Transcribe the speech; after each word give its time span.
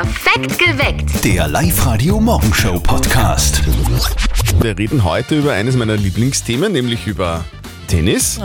Perfekt 0.00 0.58
geweckt. 0.58 1.24
Der 1.26 1.46
Live-Radio-Morgenshow-Podcast. 1.46 3.60
Wir 4.62 4.78
reden 4.78 5.04
heute 5.04 5.40
über 5.40 5.52
eines 5.52 5.76
meiner 5.76 5.98
Lieblingsthemen, 5.98 6.72
nämlich 6.72 7.06
über 7.06 7.44
Tennis. 7.86 8.40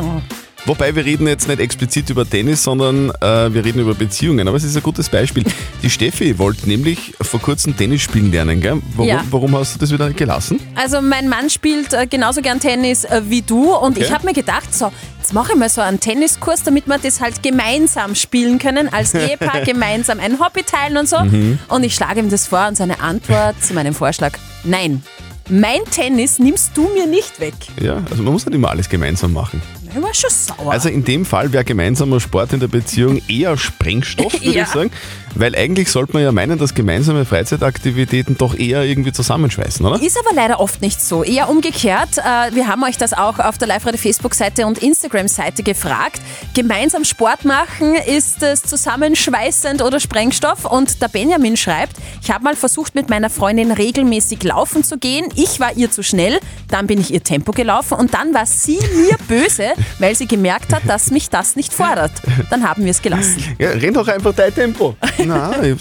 Wobei 0.67 0.95
wir 0.95 1.05
reden 1.05 1.27
jetzt 1.27 1.47
nicht 1.47 1.59
explizit 1.59 2.09
über 2.09 2.27
Tennis, 2.27 2.63
sondern 2.63 3.11
äh, 3.21 3.53
wir 3.53 3.63
reden 3.63 3.79
über 3.81 3.93
Beziehungen. 3.93 4.47
Aber 4.47 4.57
es 4.57 4.63
ist 4.63 4.75
ein 4.75 4.81
gutes 4.81 5.09
Beispiel. 5.09 5.43
Die 5.83 5.89
Steffi 5.91 6.39
wollte 6.39 6.67
nämlich 6.67 7.13
vor 7.21 7.39
kurzem 7.39 7.77
Tennis 7.77 8.01
spielen 8.01 8.31
lernen. 8.31 8.61
Gell? 8.61 8.81
Warum, 8.95 9.07
Ja. 9.07 9.23
warum 9.29 9.55
hast 9.55 9.75
du 9.75 9.79
das 9.79 9.91
wieder 9.91 10.09
gelassen? 10.11 10.59
Also 10.73 11.01
mein 11.01 11.29
Mann 11.29 11.51
spielt 11.51 11.93
äh, 11.93 12.07
genauso 12.07 12.41
gern 12.41 12.59
Tennis 12.59 13.03
äh, 13.05 13.21
wie 13.27 13.43
du 13.43 13.75
und 13.75 13.95
Okay. 13.95 14.05
ich 14.05 14.11
habe 14.11 14.25
mir 14.25 14.33
gedacht, 14.33 14.73
so, 14.73 14.91
jetzt 15.19 15.33
mache 15.33 15.51
ich 15.53 15.59
mal 15.59 15.69
so 15.69 15.81
einen 15.81 15.99
Tenniskurs, 15.99 16.63
damit 16.63 16.87
wir 16.87 16.97
das 16.97 17.21
halt 17.21 17.43
gemeinsam 17.43 18.15
spielen 18.15 18.57
können, 18.57 18.91
als 18.91 19.13
Ehepaar 19.13 19.61
gemeinsam 19.61 20.19
ein 20.19 20.39
Hobby 20.39 20.63
teilen 20.63 20.97
und 20.97 21.07
so. 21.07 21.19
Mhm. 21.19 21.59
Und 21.67 21.83
ich 21.83 21.93
schlage 21.93 22.19
ihm 22.21 22.29
das 22.31 22.47
vor 22.47 22.67
und 22.67 22.75
seine 22.75 23.01
Antwort 23.01 23.55
zu 23.63 23.75
meinem 23.75 23.93
Vorschlag, 23.93 24.31
nein, 24.63 25.03
mein 25.47 25.81
Tennis 25.91 26.39
nimmst 26.39 26.71
du 26.73 26.89
mir 26.95 27.05
nicht 27.05 27.39
weg. 27.39 27.53
Ja, 27.79 28.01
also 28.09 28.23
man 28.23 28.33
muss 28.33 28.47
nicht 28.47 28.55
immer 28.55 28.71
alles 28.71 28.89
gemeinsam 28.89 29.31
machen. 29.33 29.61
Ich 29.95 30.01
war 30.01 30.13
schon 30.13 30.29
sauer. 30.29 30.71
Also 30.71 30.89
in 30.89 31.03
dem 31.05 31.25
Fall 31.25 31.53
wäre 31.53 31.63
gemeinsamer 31.63 32.19
Sport 32.19 32.53
in 32.53 32.59
der 32.59 32.67
Beziehung 32.67 33.21
eher 33.27 33.57
Sprengstoff, 33.57 34.33
würde 34.43 34.49
Ja. 34.57 34.63
ich 34.63 34.69
sagen. 34.69 34.91
Weil 35.35 35.55
eigentlich 35.55 35.91
sollte 35.91 36.13
man 36.13 36.23
ja 36.23 36.31
meinen, 36.31 36.57
dass 36.57 36.73
gemeinsame 36.73 37.25
Freizeitaktivitäten 37.25 38.37
doch 38.37 38.55
eher 38.57 38.83
irgendwie 38.83 39.11
zusammenschweißen, 39.11 39.85
oder? 39.85 40.01
Ist 40.01 40.17
aber 40.17 40.33
leider 40.35 40.59
oft 40.59 40.81
nicht 40.81 41.01
so. 41.01 41.23
Eher 41.23 41.49
umgekehrt. 41.49 42.17
Äh, 42.17 42.55
Wir 42.55 42.67
haben 42.67 42.83
euch 42.83 42.97
das 42.97 43.13
auch 43.13 43.39
auf 43.39 43.57
der 43.57 43.67
Live-Radio 43.67 43.99
Facebook-Seite 43.99 44.65
und 44.65 44.77
Instagram-Seite 44.79 45.63
gefragt. 45.63 46.21
Gemeinsam 46.53 47.03
Sport 47.03 47.45
machen, 47.45 47.95
ist 47.95 48.41
es 48.43 48.61
zusammenschweißend 48.63 49.81
oder 49.81 49.99
Sprengstoff? 49.99 50.65
Und 50.65 51.01
der 51.01 51.07
Benjamin 51.09 51.57
schreibt, 51.57 51.97
ich 52.21 52.31
habe 52.31 52.43
mal 52.43 52.55
versucht, 52.55 52.95
mit 52.95 53.09
meiner 53.09 53.29
Freundin 53.29 53.71
regelmäßig 53.71 54.43
laufen 54.43 54.83
zu 54.83 54.97
gehen. 54.97 55.25
Ich 55.35 55.59
war 55.59 55.75
ihr 55.75 55.91
zu 55.91 56.01
schnell, 56.03 56.39
dann 56.69 56.87
bin 56.87 56.99
ich 56.99 57.13
ihr 57.13 57.23
Tempo 57.23 57.51
gelaufen 57.51 57.95
und 57.97 58.13
dann 58.13 58.33
war 58.33 58.45
sie 58.45 58.79
mir 58.95 59.17
böse, 59.27 59.71
weil 59.99 60.15
sie 60.15 60.27
gemerkt 60.27 60.73
hat, 60.73 60.83
dass 60.87 61.11
mich 61.11 61.29
das 61.29 61.55
nicht 61.55 61.73
fordert. 61.73 62.11
Dann 62.49 62.67
haben 62.67 62.83
wir 62.85 62.91
es 62.91 63.01
gelassen. 63.01 63.43
Ja, 63.59 63.71
renn 63.71 63.93
doch 63.93 64.07
einfach 64.07 64.33
dein 64.33 64.53
Tempo. 64.53 64.95
Nein, 65.27 65.77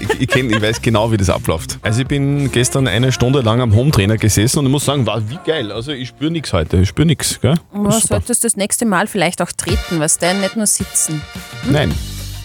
ich, 0.00 0.20
ich, 0.20 0.28
kenn, 0.28 0.50
ich 0.50 0.60
weiß 0.60 0.80
genau, 0.82 1.10
wie 1.10 1.16
das 1.16 1.30
abläuft. 1.30 1.78
Also 1.82 2.02
ich 2.02 2.08
bin 2.08 2.50
gestern 2.52 2.86
eine 2.86 3.12
Stunde 3.12 3.40
lang 3.40 3.60
am 3.60 3.74
Hometrainer 3.74 4.16
gesessen 4.16 4.60
und 4.60 4.66
ich 4.66 4.70
muss 4.70 4.84
sagen, 4.84 5.06
war 5.06 5.28
wie 5.28 5.38
geil. 5.44 5.72
Also 5.72 5.92
ich 5.92 6.08
spüre 6.08 6.30
nichts 6.30 6.52
heute, 6.52 6.78
ich 6.78 6.88
spüre 6.88 7.06
nichts. 7.06 7.40
Du 7.40 7.90
solltest 7.90 8.44
das 8.44 8.56
nächste 8.56 8.86
Mal 8.86 9.06
vielleicht 9.06 9.42
auch 9.42 9.52
treten, 9.52 10.00
was 10.00 10.18
denn 10.18 10.40
nicht 10.40 10.56
nur 10.56 10.66
sitzen. 10.66 11.22
Nein. 11.70 11.92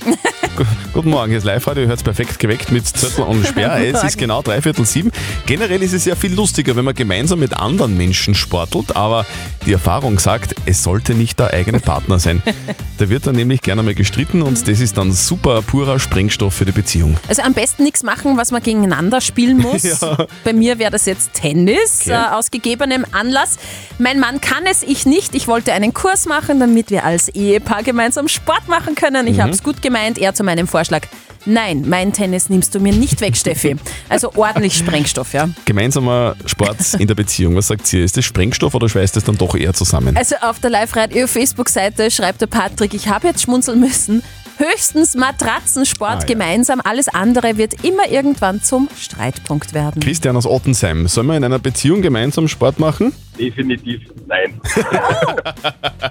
Gu- 0.61 0.67
Guten 0.93 1.09
Morgen, 1.09 1.29
hier 1.29 1.39
ist 1.39 1.43
Live-Radio, 1.43 1.83
ihr 1.83 1.89
hört 1.89 2.03
perfekt 2.03 2.37
geweckt 2.37 2.71
mit 2.71 2.85
Zettel 2.85 3.23
und 3.23 3.45
Sperr. 3.47 3.77
Es 3.81 4.03
ist 4.03 4.17
genau 4.19 4.43
dreiviertel 4.43 4.85
sieben. 4.85 5.11
Generell 5.47 5.81
ist 5.81 5.93
es 5.93 6.05
ja 6.05 6.15
viel 6.15 6.33
lustiger, 6.35 6.75
wenn 6.75 6.85
man 6.85 6.93
gemeinsam 6.93 7.39
mit 7.39 7.55
anderen 7.57 7.97
Menschen 7.97 8.35
sportelt, 8.35 8.95
aber 8.95 9.25
die 9.65 9.73
Erfahrung 9.73 10.19
sagt, 10.19 10.53
es 10.67 10.83
sollte 10.83 11.15
nicht 11.15 11.39
der 11.39 11.51
eigene 11.53 11.79
Partner 11.79 12.19
sein. 12.19 12.43
Da 12.97 13.09
wird 13.09 13.25
dann 13.25 13.33
nämlich 13.35 13.63
gerne 13.63 13.81
mal 13.81 13.95
gestritten 13.95 14.43
und 14.43 14.67
das 14.67 14.79
ist 14.79 14.95
dann 14.95 15.11
super 15.11 15.63
purer 15.63 15.97
Sprengstoff 15.99 16.53
für 16.53 16.65
die 16.65 16.71
Beziehung. 16.71 17.17
Also 17.27 17.41
am 17.41 17.53
besten 17.55 17.81
nichts 17.81 18.03
machen, 18.03 18.37
was 18.37 18.51
man 18.51 18.61
gegeneinander 18.61 19.21
spielen 19.21 19.57
muss. 19.57 19.81
Ja. 19.81 20.27
Bei 20.43 20.53
mir 20.53 20.77
wäre 20.77 20.91
das 20.91 21.07
jetzt 21.07 21.33
Tennis 21.33 22.01
Okay. 22.01 22.11
äh, 22.11 22.35
aus 22.35 22.51
gegebenem 22.51 23.03
Anlass. 23.11 23.57
Mein 23.97 24.19
Mann 24.19 24.39
kann 24.39 24.65
es, 24.69 24.83
ich 24.83 25.07
nicht. 25.07 25.33
Ich 25.33 25.47
wollte 25.47 25.73
einen 25.73 25.95
Kurs 25.95 26.27
machen, 26.27 26.59
damit 26.59 26.91
wir 26.91 27.03
als 27.03 27.27
Ehepaar 27.29 27.81
gemeinsam 27.81 28.27
Sport 28.27 28.67
machen 28.67 28.93
können. 28.93 29.25
Mhm. 29.25 29.31
Ich 29.31 29.39
habe 29.39 29.49
es 29.49 29.63
gut 29.63 29.81
gemeint. 29.81 30.19
Er 30.19 30.35
zu 30.35 30.43
meinem 30.51 30.67
Vorschlag. 30.67 31.03
Nein, 31.45 31.85
mein 31.87 32.13
Tennis 32.13 32.49
nimmst 32.49 32.75
du 32.75 32.79
mir 32.79 32.93
nicht 32.93 33.19
weg, 33.19 33.35
Steffi. 33.35 33.75
Also 34.09 34.31
ordentlich 34.35 34.77
Sprengstoff, 34.77 35.33
ja. 35.33 35.49
Gemeinsamer 35.65 36.35
Sport 36.45 36.93
in 36.99 37.07
der 37.07 37.15
Beziehung, 37.15 37.55
was 37.55 37.67
sagt 37.67 37.91
ihr? 37.93 38.03
Ist 38.05 38.15
das 38.15 38.25
Sprengstoff 38.25 38.75
oder 38.75 38.87
schweißt 38.87 39.17
es 39.17 39.23
dann 39.23 39.37
doch 39.37 39.55
eher 39.55 39.73
zusammen? 39.73 40.15
Also 40.15 40.35
auf 40.41 40.59
der 40.59 40.69
Live-Radio 40.69 41.25
Facebook-Seite 41.25 42.11
schreibt 42.11 42.41
der 42.41 42.47
Patrick, 42.47 42.93
ich 42.93 43.07
habe 43.07 43.27
jetzt 43.27 43.41
schmunzeln 43.41 43.79
müssen. 43.79 44.21
Höchstens 44.57 45.15
Matratzensport 45.15 46.11
Ah, 46.17 46.19
ja. 46.19 46.25
gemeinsam. 46.25 46.81
Alles 46.83 47.07
andere 47.07 47.57
wird 47.57 47.83
immer 47.83 48.07
irgendwann 48.11 48.61
zum 48.61 48.87
Streitpunkt 48.95 49.73
werden. 49.73 49.99
Christian 49.99 50.37
aus 50.37 50.45
Ottensheim, 50.45 51.07
sollen 51.07 51.25
wir 51.25 51.37
in 51.37 51.43
einer 51.43 51.57
Beziehung 51.57 52.03
gemeinsam 52.03 52.47
Sport 52.47 52.77
machen? 52.79 53.11
Definitiv 53.39 54.01
nein. 54.27 54.61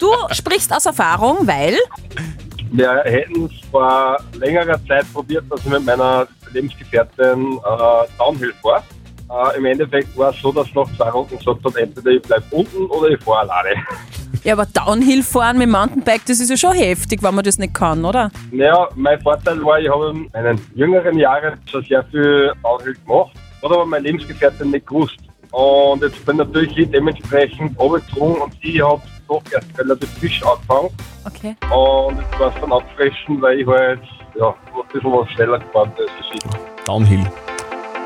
Du 0.01 0.09
sprichst 0.33 0.73
aus 0.75 0.87
Erfahrung, 0.87 1.47
weil 1.47 1.77
Wir 2.73 3.03
hätten 3.05 3.47
es 3.47 3.69
vor 3.69 4.17
längerer 4.39 4.79
Zeit 4.87 5.05
probiert, 5.13 5.45
dass 5.51 5.61
ich 5.61 5.71
mit 5.71 5.85
meiner 5.85 6.29
Lebensgefährtin 6.53 7.59
äh, 7.59 8.07
Downhill 8.17 8.53
fahre. 8.63 8.83
Äh, 9.29 9.59
Im 9.59 9.65
Endeffekt 9.65 10.17
war 10.17 10.31
es 10.31 10.41
so, 10.41 10.53
dass 10.53 10.73
nach 10.75 10.87
zwei 10.97 11.11
Runden 11.11 11.37
gesagt 11.37 11.65
hat, 11.65 11.77
entweder 11.77 12.11
ich 12.11 12.23
bleibe 12.23 12.45
unten 12.51 12.87
oder 12.87 13.09
ich 13.09 13.21
fahre 13.23 13.51
alleine. 13.51 13.83
ja, 14.45 14.53
aber 14.53 14.67
Downhill 14.67 15.25
fahren 15.25 15.59
mit 15.59 15.69
Mountainbike, 15.69 16.25
das 16.27 16.39
ist 16.39 16.51
ja 16.51 16.57
schon 16.57 16.75
heftig, 16.75 17.23
wenn 17.25 17.35
man 17.35 17.45
das 17.45 17.59
nicht 17.59 17.75
kann, 17.75 18.05
oder? 18.05 18.31
Naja, 18.53 18.89
mein 18.95 19.21
Vorteil 19.21 19.65
war, 19.65 19.81
ich 19.81 19.89
habe 19.89 20.11
in 20.11 20.31
meinen 20.33 20.61
jüngeren 20.75 21.19
Jahren 21.19 21.59
schon 21.69 21.85
sehr 21.85 22.05
viel 22.05 22.53
Downhill 22.63 22.97
gemacht, 23.05 23.33
hat 23.63 23.71
aber 23.71 23.85
meine 23.85 24.05
Lebensgefährtin 24.05 24.71
nicht 24.71 24.87
gewusst. 24.87 25.19
Und 25.53 26.03
jetzt 26.03 26.25
bin 26.25 26.37
natürlich 26.37 26.77
ich 26.77 26.91
dementsprechend 26.91 27.79
runtergedrungen 27.79 28.43
und 28.43 28.55
ich 28.63 28.81
habe 28.81 29.03
doch 29.29 29.43
erst 29.53 29.79
relativ 29.79 30.09
frisch 30.19 30.43
angefangen. 30.45 30.91
Okay. 31.27 31.57
Und 31.75 32.19
jetzt 32.19 32.39
war 32.39 32.55
es 32.55 32.61
dann 32.61 32.73
abfrischen, 32.73 33.43
weil 33.43 33.61
ich 33.61 33.67
halt 33.67 34.01
ja, 34.39 34.49
ein 34.49 34.93
bisschen 34.93 35.13
was 35.13 35.31
schneller 35.33 35.59
gefahren 35.59 35.93
bin 35.97 36.07
als 36.09 36.35
ich. 36.35 36.85
Downhill. 36.85 37.27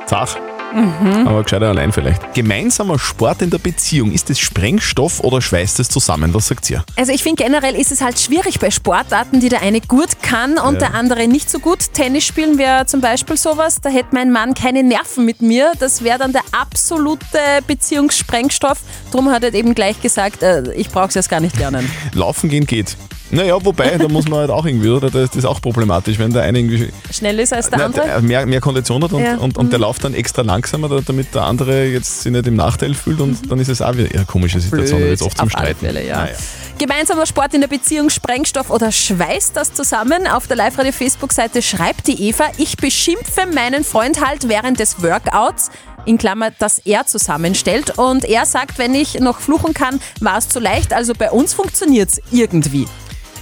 Zach. 0.07 0.37
Aber 0.75 1.43
gescheiter 1.45 1.69
allein 1.69 1.93
vielleicht. 1.93 2.35
Gemeinsamer 2.35 2.99
Sport 2.99 3.43
in 3.43 3.51
der 3.51 3.59
Beziehung, 3.59 4.11
ist 4.13 4.29
es 4.31 4.39
Sprengstoff 4.41 5.21
oder 5.21 5.41
schweißt 5.41 5.79
es 5.81 5.89
zusammen? 5.89 6.35
Was 6.35 6.49
sagt 6.49 6.69
ihr? 6.71 6.85
Also 6.97 7.13
ich 7.13 7.23
finde 7.23 7.45
generell 7.45 7.75
ist 7.77 7.93
es 7.93 8.01
halt 8.01 8.19
schwierig 8.19 8.59
bei 8.59 8.71
Sportarten, 8.71 9.41
die 9.41 9.49
der 9.49 9.63
eine 9.63 9.81
gut 9.81 10.21
kann 10.23 10.59
und 10.59 10.75
Ja. 10.75 10.81
der 10.81 10.95
andere 10.95 11.29
nicht 11.29 11.49
so 11.51 11.61
gut. 11.61 11.79
Tennis 11.93 12.25
spielen 12.25 12.59
wäre 12.59 12.87
zum 12.87 13.01
Beispiel 13.01 13.37
sowas, 13.37 13.81
da 13.81 13.89
hätte 13.91 14.09
mein 14.13 14.33
Mann 14.33 14.55
keine 14.55 14.83
Nerven 14.83 15.25
mit 15.25 15.43
mir. 15.43 15.73
Das 15.79 16.03
wäre 16.03 16.19
dann 16.19 16.33
der 16.33 16.43
absolute 16.53 17.29
Beziehungssprengstoff. 17.67 18.79
Drum 19.13 19.31
hat 19.31 19.45
er 19.45 19.55
eben 19.55 19.75
gleich 19.75 20.01
gesagt, 20.03 20.43
äh, 20.43 20.73
ich 20.75 20.89
brauche 20.91 21.09
es 21.09 21.15
jetzt 21.15 21.29
gar 21.29 21.41
nicht 21.41 21.57
lernen. 21.59 21.89
Laufen 22.15 22.51
gehen 22.51 22.67
geht. 22.67 22.97
Naja, 23.35 23.57
wobei, 23.63 23.97
da 23.99 24.09
muss 24.09 24.29
man 24.29 24.41
halt 24.41 24.51
auch 24.51 24.65
irgendwie, 24.65 24.89
oder? 24.89 25.11
Das 25.11 25.35
ist 25.35 25.45
auch 25.45 25.61
problematisch, 25.61 26.19
wenn 26.19 26.33
der 26.33 26.43
eine 26.43 26.59
irgendwie 26.59 26.91
Schnell 27.13 27.39
ist 27.41 27.53
als 27.53 27.69
der 27.69 27.79
na, 27.79 27.85
andere. 27.87 28.07
der 28.07 28.21
mehr, 28.23 28.47
mehr 28.47 28.61
Kondition 28.61 29.03
hat 29.05 29.13
und, 29.13 29.23
Ja. 29.23 29.37
und, 29.37 29.59
und 29.59 29.73
der 29.73 29.79
läuft 29.81 30.05
dann 30.05 30.15
extra 30.15 30.43
langsamer, 30.43 30.89
da- 30.89 31.01
damit 31.05 31.35
der 31.35 31.43
andere 31.43 31.87
jetzt 31.87 32.23
sich 32.23 32.33
nicht 32.33 32.47
im 32.47 32.57
Nachteil 32.57 32.95
fühlt 32.95 33.21
und 33.21 33.51
dann 33.51 33.59
ist 33.59 33.69
es 33.69 33.83
auch 33.83 33.93
wieder 33.95 34.11
eher 34.11 34.17
eine 34.19 34.25
komische 34.27 34.61
Situation, 34.61 35.01
da 35.01 35.07
wird 35.07 35.21
es 35.21 35.23
oft 35.23 35.37
zum 35.39 35.51
Streiten. 35.51 35.81
Fälle, 35.81 36.07
ja. 36.07 36.17
Naja. 36.23 36.35
Gemeinsamer 36.79 37.27
Sport 37.27 37.55
in 37.55 37.61
der 37.61 37.69
Beziehung, 37.69 38.11
Sprengstoff 38.11 38.71
oder 38.71 38.91
schweißt 38.91 39.57
das 39.57 39.73
zusammen? 39.75 40.27
Auf 40.27 40.47
der 40.47 40.57
Live-Radio-Facebook-Seite 40.57 41.63
schreibt 41.63 42.07
die 42.07 42.29
Eva, 42.29 42.45
ich 42.59 42.77
beschimpfe 42.77 43.47
meinen 43.53 43.85
Freund 43.85 44.25
halt 44.27 44.49
während 44.49 44.81
des 44.81 45.03
Workouts, 45.03 45.71
in 46.07 46.19
Klammer, 46.19 46.51
das 46.59 46.79
er 46.81 47.07
zusammenstellt. 47.07 47.97
Und 47.99 48.25
er 48.27 48.45
sagt, 48.45 48.79
wenn 48.79 48.95
ich 48.95 49.21
noch 49.21 49.41
fluchen 49.41 49.73
kann, 49.73 50.01
war 50.21 50.37
es 50.37 50.49
zu 50.51 50.61
leicht. 50.61 50.93
Also 50.93 51.15
bei 51.17 51.31
uns 51.31 51.55
funktioniert 51.55 52.11
es 52.11 52.21
irgendwie. 52.31 52.87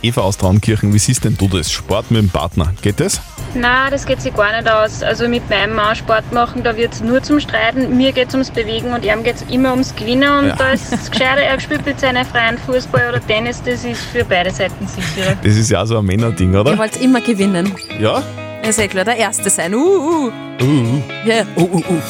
Eva 0.02 0.22
aus 0.22 0.36
Traunkirchen, 0.36 0.92
wie 0.92 0.98
siehst 0.98 1.24
denn 1.24 1.36
du 1.36 1.48
das? 1.48 1.70
Sport 1.70 2.10
mit 2.10 2.20
dem 2.22 2.28
Partner, 2.28 2.72
geht 2.82 2.98
das? 3.00 3.20
Na, 3.54 3.90
das 3.90 4.06
geht 4.06 4.20
sich 4.20 4.34
gar 4.34 4.50
nicht 4.56 4.68
aus. 4.68 5.02
Also 5.02 5.28
mit 5.28 5.48
meinem 5.50 5.74
Mann 5.74 5.94
Sport 5.94 6.32
machen, 6.32 6.62
da 6.62 6.76
wird 6.76 6.94
es 6.94 7.00
nur 7.02 7.22
zum 7.22 7.38
Streiten. 7.38 7.96
Mir 7.96 8.12
geht 8.12 8.28
es 8.28 8.34
ums 8.34 8.50
Bewegen 8.50 8.92
und 8.92 9.04
ihm 9.04 9.22
geht 9.22 9.36
es 9.36 9.42
immer 9.42 9.72
ums 9.72 9.94
Gewinnen. 9.94 10.38
Und 10.38 10.46
Ja. 10.48 10.56
da 10.56 10.70
ist 10.70 10.92
es 10.92 11.10
gescheiter, 11.10 11.42
er 11.42 11.60
spielt 11.60 11.84
mit 11.86 12.00
seinen 12.00 12.24
freien 12.24 12.58
Fußball 12.58 13.10
oder 13.10 13.24
Tennis. 13.26 13.62
Das 13.62 13.84
ist 13.84 14.02
für 14.04 14.24
beide 14.24 14.50
Seiten 14.50 14.86
sicherer. 14.88 15.36
Das 15.42 15.54
ist 15.56 15.70
ja 15.70 15.82
auch 15.82 15.86
so 15.86 15.98
ein 15.98 16.04
Männerding, 16.06 16.52
Ihr 16.54 16.60
oder? 16.60 16.76
wollt 16.78 16.96
immer 17.00 17.20
gewinnen. 17.20 17.72
Ja? 18.00 18.22
Ihr 18.64 18.72
seid 18.72 18.90
klar 18.90 19.04
der 19.04 19.16
Erste 19.16 19.50
sein. 19.50 19.74
Uh, 19.74 19.78
uh. 20.28 20.32
Uh. 20.60 21.00
Ja, 21.26 21.44
uh, 21.56 21.62
uh, 21.62 21.76
uh. 21.76 22.00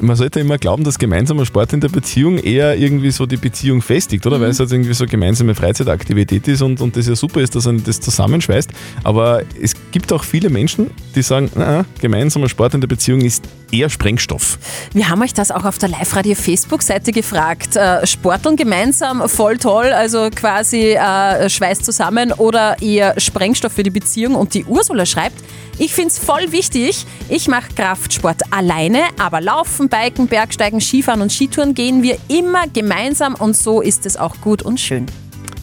Man 0.00 0.16
sollte 0.16 0.40
immer 0.40 0.58
glauben, 0.58 0.84
dass 0.84 0.98
gemeinsamer 0.98 1.46
Sport 1.46 1.72
in 1.72 1.80
der 1.80 1.88
Beziehung 1.88 2.38
eher 2.38 2.76
irgendwie 2.76 3.10
so 3.10 3.26
die 3.26 3.36
Beziehung 3.36 3.80
festigt, 3.80 4.26
oder? 4.26 4.40
Weil 4.40 4.50
es 4.50 4.60
halt 4.60 4.70
irgendwie 4.70 4.92
so 4.92 5.06
gemeinsame 5.06 5.54
Freizeitaktivität 5.54 6.46
ist 6.48 6.62
und, 6.62 6.80
und 6.80 6.96
das 6.96 7.06
ja 7.08 7.16
super 7.16 7.40
ist, 7.40 7.54
dass 7.54 7.66
man 7.66 7.82
das 7.82 8.00
zusammenschweißt. 8.00 8.70
Aber 9.02 9.42
es 9.60 9.74
gibt 9.92 10.12
auch 10.12 10.24
viele 10.24 10.50
Menschen, 10.50 10.90
die 11.14 11.22
sagen, 11.22 11.50
na, 11.54 11.64
na, 11.64 11.84
gemeinsamer 12.00 12.48
Sport 12.48 12.74
in 12.74 12.80
der 12.80 12.88
Beziehung 12.88 13.20
ist 13.20 13.44
eher 13.72 13.88
Sprengstoff. 13.88 14.58
Wir 14.92 15.08
haben 15.08 15.22
euch 15.22 15.34
das 15.34 15.50
auch 15.50 15.64
auf 15.64 15.78
der 15.78 15.88
Live-Radio-Facebook-Seite 15.88 17.12
gefragt. 17.12 17.76
Äh, 17.76 18.06
Sporteln 18.06 18.56
gemeinsam, 18.56 19.28
voll 19.28 19.58
toll, 19.58 19.86
also 19.86 20.28
quasi 20.34 20.92
äh, 20.92 21.48
Schweiß 21.48 21.80
zusammen 21.80 22.32
oder 22.32 22.80
eher 22.80 23.18
Sprengstoff 23.18 23.72
für 23.72 23.82
die 23.82 23.90
Beziehung. 23.90 24.34
Und 24.34 24.54
die 24.54 24.64
Ursula 24.64 25.06
schreibt, 25.06 25.42
ich 25.78 25.92
finde 25.92 26.08
es 26.08 26.18
voll 26.18 26.52
wichtig, 26.52 27.04
ich 27.28 27.48
mache 27.54 27.72
Kraftsport 27.72 28.42
alleine, 28.50 28.98
aber 29.16 29.40
Laufen, 29.40 29.88
Biken, 29.88 30.26
Bergsteigen, 30.26 30.80
Skifahren 30.80 31.22
und 31.22 31.30
Skitouren 31.30 31.72
gehen 31.72 32.02
wir 32.02 32.18
immer 32.26 32.66
gemeinsam 32.66 33.36
und 33.36 33.56
so 33.56 33.80
ist 33.80 34.06
es 34.06 34.16
auch 34.16 34.40
gut 34.40 34.62
und 34.62 34.80
schön. 34.80 35.06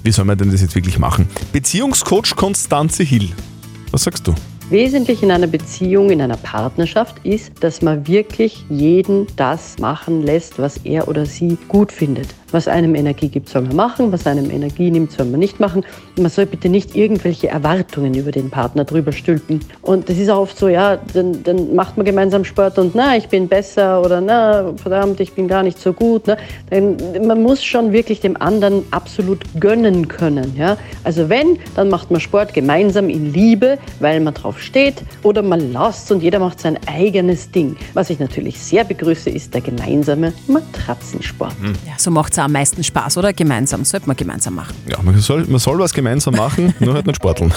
Wie 0.01 0.13
soll 0.13 0.23
man 0.23 0.37
denn 0.37 0.51
das 0.51 0.61
jetzt 0.61 0.73
wirklich 0.73 0.97
machen? 0.97 1.27
Beziehungscoach 1.51 2.37
Konstanze 2.37 3.03
Hill. 3.03 3.31
Was 3.91 4.03
sagst 4.03 4.25
du? 4.25 4.33
Wesentlich 4.71 5.21
in 5.21 5.31
einer 5.31 5.47
Beziehung, 5.47 6.11
in 6.11 6.21
einer 6.21 6.37
Partnerschaft 6.37 7.17
ist, 7.25 7.61
dass 7.61 7.81
man 7.81 8.07
wirklich 8.07 8.63
jeden 8.69 9.27
das 9.35 9.77
machen 9.79 10.23
lässt, 10.23 10.59
was 10.59 10.77
er 10.85 11.09
oder 11.09 11.25
sie 11.25 11.57
gut 11.67 11.91
findet. 11.91 12.29
Was 12.51 12.67
einem 12.67 12.95
Energie 12.95 13.29
gibt, 13.29 13.49
soll 13.49 13.63
man 13.63 13.75
machen, 13.75 14.11
was 14.11 14.27
einem 14.27 14.49
Energie 14.49 14.91
nimmt, 14.91 15.11
soll 15.11 15.25
man 15.25 15.39
nicht 15.39 15.59
machen. 15.59 15.85
Man 16.17 16.29
soll 16.29 16.45
bitte 16.45 16.69
nicht 16.69 16.95
irgendwelche 16.95 17.47
Erwartungen 17.47 18.13
über 18.13 18.31
den 18.31 18.49
Partner 18.49 18.83
drüber 18.83 19.11
stülpen. 19.11 19.61
Und 19.81 20.09
das 20.09 20.17
ist 20.17 20.29
auch 20.29 20.39
oft 20.39 20.57
so, 20.57 20.67
ja, 20.67 20.97
dann, 21.13 21.43
dann 21.43 21.75
macht 21.75 21.97
man 21.97 22.05
gemeinsam 22.05 22.43
Sport 22.43 22.77
und 22.77 22.93
na, 22.93 23.15
ich 23.15 23.27
bin 23.27 23.47
besser 23.47 24.01
oder 24.01 24.19
na, 24.19 24.73
verdammt, 24.75 25.19
ich 25.19 25.33
bin 25.33 25.47
gar 25.47 25.63
nicht 25.63 25.79
so 25.79 25.93
gut. 25.93 26.27
Ne? 26.27 26.37
Denn 26.69 26.97
man 27.25 27.41
muss 27.41 27.63
schon 27.63 27.93
wirklich 27.93 28.19
dem 28.19 28.35
anderen 28.41 28.83
absolut 28.91 29.39
gönnen 29.59 30.07
können. 30.09 30.53
Ja? 30.57 30.77
Also 31.03 31.29
wenn, 31.29 31.57
dann 31.75 31.89
macht 31.89 32.11
man 32.11 32.19
Sport 32.19 32.53
gemeinsam 32.53 33.09
in 33.09 33.31
Liebe, 33.33 33.77
weil 33.99 34.19
man 34.19 34.33
drauf 34.33 34.60
steht 34.61 35.03
oder 35.23 35.41
man 35.41 35.71
lasst 35.73 36.11
und 36.11 36.21
jeder 36.23 36.39
macht 36.39 36.59
sein 36.59 36.77
eigenes 36.87 37.51
Ding. 37.51 37.75
Was 37.93 38.09
ich 38.09 38.19
natürlich 38.19 38.59
sehr 38.59 38.83
begrüße, 38.83 39.29
ist 39.29 39.53
der 39.53 39.61
gemeinsame 39.61 40.33
Matratzensport. 40.47 41.53
Ja, 41.85 41.93
so 41.97 42.11
macht 42.11 42.33
es 42.33 42.39
am 42.39 42.51
meisten 42.51 42.83
Spaß, 42.83 43.17
oder? 43.17 43.33
Gemeinsam. 43.33 43.83
Sollte 43.85 44.07
man 44.07 44.15
gemeinsam 44.15 44.55
machen. 44.55 44.75
Ja, 44.89 44.97
man 45.01 45.17
soll, 45.19 45.45
man 45.45 45.59
soll 45.59 45.79
was 45.79 45.93
gemeinsam 45.93 46.35
machen, 46.35 46.73
nur 46.79 46.93
halt 46.93 47.05
nicht 47.07 47.17
sporteln. 47.17 47.53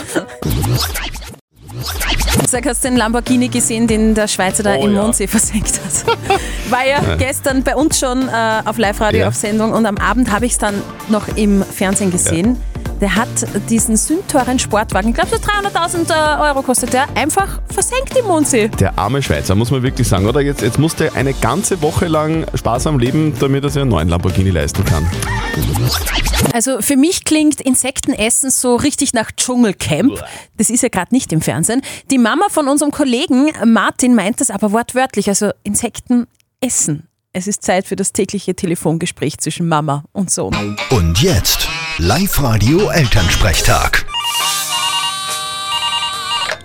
Sag, 2.48 2.66
hast 2.66 2.84
du 2.84 2.88
den 2.88 2.96
Lamborghini 2.96 3.48
gesehen, 3.48 3.86
den 3.86 4.14
der 4.14 4.28
Schweizer 4.28 4.62
da 4.62 4.76
Oh, 4.76 4.86
im 4.86 4.94
ja. 4.94 5.02
Mondsee 5.02 5.26
versenkt 5.26 5.72
hat? 5.80 6.18
War 6.70 6.86
ja 6.86 7.16
gestern 7.16 7.62
bei 7.62 7.74
uns 7.74 7.98
schon 7.98 8.28
äh, 8.28 8.62
auf 8.64 8.78
Live-Radio 8.78 9.20
Ja. 9.22 9.28
auf 9.28 9.34
Sendung 9.34 9.72
und 9.72 9.86
am 9.86 9.96
Abend 9.98 10.30
habe 10.30 10.46
ich 10.46 10.52
es 10.52 10.58
dann 10.58 10.74
noch 11.08 11.28
im 11.36 11.62
Fernsehen 11.62 12.10
gesehen. 12.10 12.56
Der 13.00 13.14
hat 13.16 13.28
diesen 13.68 13.96
sündteuren 13.96 14.58
Sportwagen, 14.58 15.08
ich 15.10 15.14
glaube 15.14 15.30
so 15.30 15.36
300.000 15.36 16.10
äh, 16.10 16.40
Euro 16.40 16.62
kostet 16.62 16.92
der, 16.92 17.06
einfach 17.16 17.60
versenkt 17.68 18.16
im 18.16 18.26
Mondsee. 18.26 18.68
Der 18.68 18.98
arme 18.98 19.22
Schweizer, 19.22 19.54
muss 19.54 19.70
man 19.70 19.82
wirklich 19.82 20.06
sagen, 20.06 20.26
oder? 20.26 20.40
Jetzt, 20.40 20.62
jetzt 20.62 20.78
muss 20.78 20.94
der 20.94 21.14
eine 21.14 21.34
ganze 21.34 21.82
Woche 21.82 22.06
lang 22.06 22.46
Spaß 22.54 22.86
am 22.86 22.98
Leben, 22.98 23.34
damit 23.38 23.64
er 23.64 23.70
sich 23.70 23.82
einen 23.82 23.90
neuen 23.90 24.08
Lamborghini 24.08 24.50
leisten 24.50 24.84
kann. 24.84 25.06
Also 26.52 26.80
für 26.80 26.96
mich 26.96 27.24
klingt 27.24 27.60
Insektenessen 27.60 28.50
so 28.50 28.76
richtig 28.76 29.12
nach 29.12 29.30
Dschungelcamp. 29.32 30.22
Das 30.56 30.70
ist 30.70 30.82
ja 30.82 30.88
gerade 30.88 31.14
nicht 31.14 31.32
im 31.32 31.40
Fernsehen. 31.40 31.82
Die 32.10 32.18
Mama 32.18 32.46
von 32.50 32.68
unserem 32.68 32.92
Kollegen 32.92 33.50
Martin 33.64 34.14
meint 34.14 34.40
das 34.40 34.50
aber 34.50 34.72
wortwörtlich, 34.72 35.28
also 35.28 35.50
Insekten 35.62 36.26
essen. 36.60 37.08
Es 37.32 37.48
ist 37.48 37.62
Zeit 37.62 37.86
für 37.86 37.96
das 37.96 38.12
tägliche 38.12 38.54
Telefongespräch 38.54 39.38
zwischen 39.38 39.66
Mama 39.66 40.04
und 40.12 40.30
Sohn. 40.30 40.76
Und 40.90 41.20
jetzt 41.20 41.68
Live-Radio 41.98 42.90
Elternsprechtag. 42.90 44.04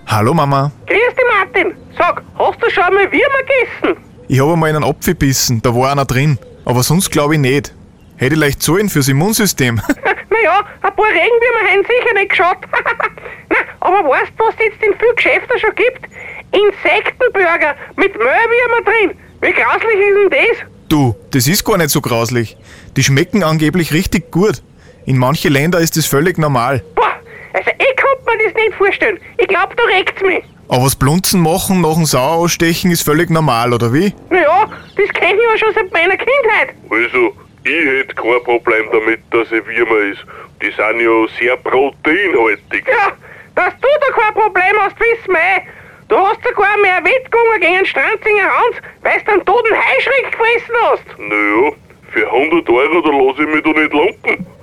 Hallo 0.07 0.33
Mama, 0.33 0.71
Grüß 0.87 0.97
dich, 0.97 1.25
Martin. 1.37 1.75
Sag, 1.95 2.23
hast 2.35 2.63
du 2.63 2.69
schon 2.71 2.83
einmal 2.83 3.11
Würmer 3.11 3.43
gegessen? 3.43 4.03
ich 4.27 4.39
habe 4.39 4.53
einmal 4.53 4.69
einen 4.69 4.83
Apfel 4.83 5.13
gebissen, 5.13 5.61
da 5.61 5.75
war 5.75 5.91
einer 5.91 6.05
drin. 6.05 6.39
Aber 6.65 6.81
sonst 6.81 7.11
glaube 7.11 7.35
ich 7.35 7.39
nicht. 7.39 7.75
Hätte 8.17 8.33
ich 8.33 8.39
leicht 8.39 8.63
zahlen 8.63 8.89
fürs 8.89 9.07
Immunsystem. 9.07 9.75
naja, 10.31 10.65
ein 10.81 10.95
paar 10.95 11.05
Regenwürmer 11.05 11.69
haben 11.71 11.83
sicher 11.83 12.13
nicht 12.15 12.29
geschaut. 12.29 12.57
Na, 13.49 13.55
aber 13.81 14.09
weißt 14.09 14.31
du, 14.35 14.45
was 14.45 14.55
es 14.55 14.65
jetzt 14.65 14.83
in 14.83 14.97
vielen 14.97 15.15
Geschäften 15.15 15.59
schon 15.59 15.75
gibt? 15.75 16.09
Insektenburger 16.51 17.75
mit 17.97 18.13
Mehlwürmer 18.13 18.81
drin. 18.83 19.17
Wie 19.41 19.51
grauslich 19.53 19.99
ist 19.99 20.15
denn 20.17 20.29
das? 20.31 20.69
du, 20.89 21.15
das 21.29 21.47
ist 21.47 21.63
gar 21.63 21.77
nicht 21.77 21.91
so 21.91 22.01
grauslich. 22.01 22.57
Die 22.97 23.03
schmecken 23.03 23.43
angeblich 23.43 23.93
richtig 23.93 24.31
gut. 24.31 24.63
In 25.09 25.17
manche 25.17 25.49
Länder 25.49 25.79
ist 25.79 25.97
das 25.97 26.05
völlig 26.05 26.37
normal. 26.37 26.83
Boah, 26.93 27.19
also 27.53 27.71
ich 27.71 27.97
konnte 27.97 28.37
mir 28.37 28.43
das 28.45 28.53
nicht 28.53 28.75
vorstellen. 28.75 29.19
Ich 29.39 29.47
glaub, 29.47 29.75
da 29.75 29.83
regt's 29.85 30.21
mich. 30.21 30.43
Aber 30.67 30.83
das 30.83 30.95
Blunzen 30.95 31.41
machen 31.41 31.81
nach 31.81 31.95
dem 31.95 32.05
Sauerausstechen 32.05 32.91
ist 32.91 33.01
völlig 33.01 33.31
normal, 33.31 33.73
oder 33.73 33.91
wie? 33.91 34.13
Naja, 34.29 34.69
das 34.95 35.09
kenn 35.15 35.35
ich 35.35 35.41
ja 35.51 35.57
schon 35.57 35.73
seit 35.73 35.91
meiner 35.91 36.15
Kindheit. 36.15 36.75
Also, 36.91 37.33
ich 37.63 37.85
hätte 37.87 38.13
kein 38.13 38.43
Problem 38.43 38.85
damit, 38.91 39.21
dass 39.31 39.51
er 39.51 39.65
Würmer 39.65 39.97
ist. 40.13 40.23
Die 40.61 40.69
sind 40.69 41.01
ja 41.01 41.25
sehr 41.39 41.57
proteinhaltig. 41.57 42.85
Ja, 42.87 43.13
dass 43.55 43.73
du 43.81 43.87
da 44.01 44.13
kein 44.13 44.33
Problem 44.35 44.73
hast, 44.79 44.95
wissen 44.99 45.33
wir 45.33 45.39
eh. 45.39 45.61
Du 46.07 46.17
hast 46.17 46.37
sogar 46.47 46.77
mehr 46.83 47.03
Wettgungen 47.03 47.59
gegen 47.59 47.77
den 47.77 47.85
Stranzinger 47.87 48.45
Hans, 48.45 48.77
weil 49.01 49.19
du 49.25 49.31
einen 49.31 49.43
toten 49.43 49.73
Heischreck 49.73 50.31
gefressen 50.33 50.75
hast. 50.83 51.17
Naja, 51.17 51.71
für 52.11 52.31
100 52.31 52.69
Euro, 52.69 53.01
da 53.01 53.09
lasse 53.09 53.41
ich 53.41 53.55
mich 53.55 53.63
doch 53.63 53.73
nicht 53.73 53.91
lumpen. 53.91 54.58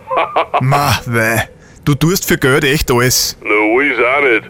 Ma, 0.60 0.98
weh. 1.06 1.40
Du 1.84 1.94
tust 1.94 2.26
für 2.26 2.36
Geld 2.36 2.64
echt 2.64 2.90
alles. 2.90 3.36
Na, 3.42 3.50
alles 3.50 3.98
auch 3.98 4.22
nicht. 4.22 4.44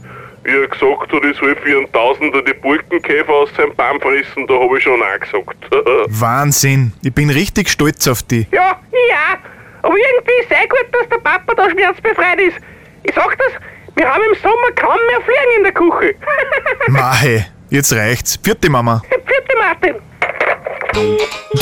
Wie 0.45 0.51
er 0.51 0.69
gesagt 0.69 1.13
hat, 1.13 1.25
ich 1.25 1.37
soll 1.39 1.57
für 1.57 1.77
einen 1.77 1.91
Tausender 1.93 2.41
die 2.41 2.55
Burkenkäfer 2.55 3.33
aus 3.33 3.51
seinem 3.57 3.75
Baum 3.75 4.01
fressen, 4.01 4.47
da 4.47 4.55
habe 4.55 4.79
ich 4.79 4.85
schon 4.85 5.01
auch 5.03 5.21
gesagt. 5.21 5.57
Wahnsinn. 6.21 6.93
Ich 7.03 7.13
bin 7.13 7.31
richtig 7.31 7.69
stolz 7.69 8.07
auf 8.07 8.23
dich. 8.23 8.47
Ja, 8.53 8.81
ja. 8.93 9.39
Aber 9.83 9.95
irgendwie 9.95 10.33
ist 10.41 10.51
es 10.51 10.57
eh 10.57 10.69
gut, 10.69 10.87
dass 10.93 11.09
der 11.09 11.19
Papa 11.19 11.55
da 11.55 11.69
schmerzbefreit 11.71 12.41
ist. 12.41 12.57
Ich 13.03 13.15
sag 13.15 13.37
das, 13.39 13.53
wir 13.97 14.09
haben 14.09 14.23
im 14.31 14.35
Sommer 14.41 14.71
kaum 14.77 14.99
mehr 15.09 15.21
Fliegen 15.21 15.57
in 15.59 15.63
der 15.65 15.73
Küche. 15.73 16.15
Ma, 16.89 17.15
hey, 17.15 17.45
jetzt 17.71 17.93
reicht's. 17.93 18.39
Vierte 18.43 18.69
Mama. 18.71 19.03
Vierte 19.09 19.57
Martin. 19.59 19.95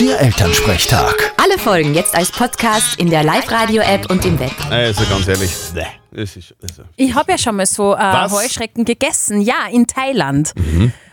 Der 0.00 0.20
Elternsprechtag. 0.20 1.32
Alle 1.42 1.58
Folgen 1.58 1.94
jetzt 1.94 2.14
als 2.14 2.30
Podcast 2.30 2.98
in 3.00 3.10
der 3.10 3.24
Live-Radio-App 3.24 4.10
und 4.10 4.24
im 4.24 4.38
Web. 4.38 4.52
Also 4.70 5.04
ganz 5.06 5.26
ehrlich, 5.26 5.50
das 6.12 6.36
ist, 6.36 6.54
also. 6.62 6.82
Ich 6.96 7.14
habe 7.14 7.32
ja 7.32 7.38
schon 7.38 7.56
mal 7.56 7.66
so 7.66 7.94
äh, 7.94 7.98
Was? 7.98 8.32
Heuschrecken 8.32 8.84
gegessen, 8.84 9.40
ja, 9.40 9.66
in 9.72 9.86
Thailand. 9.86 10.52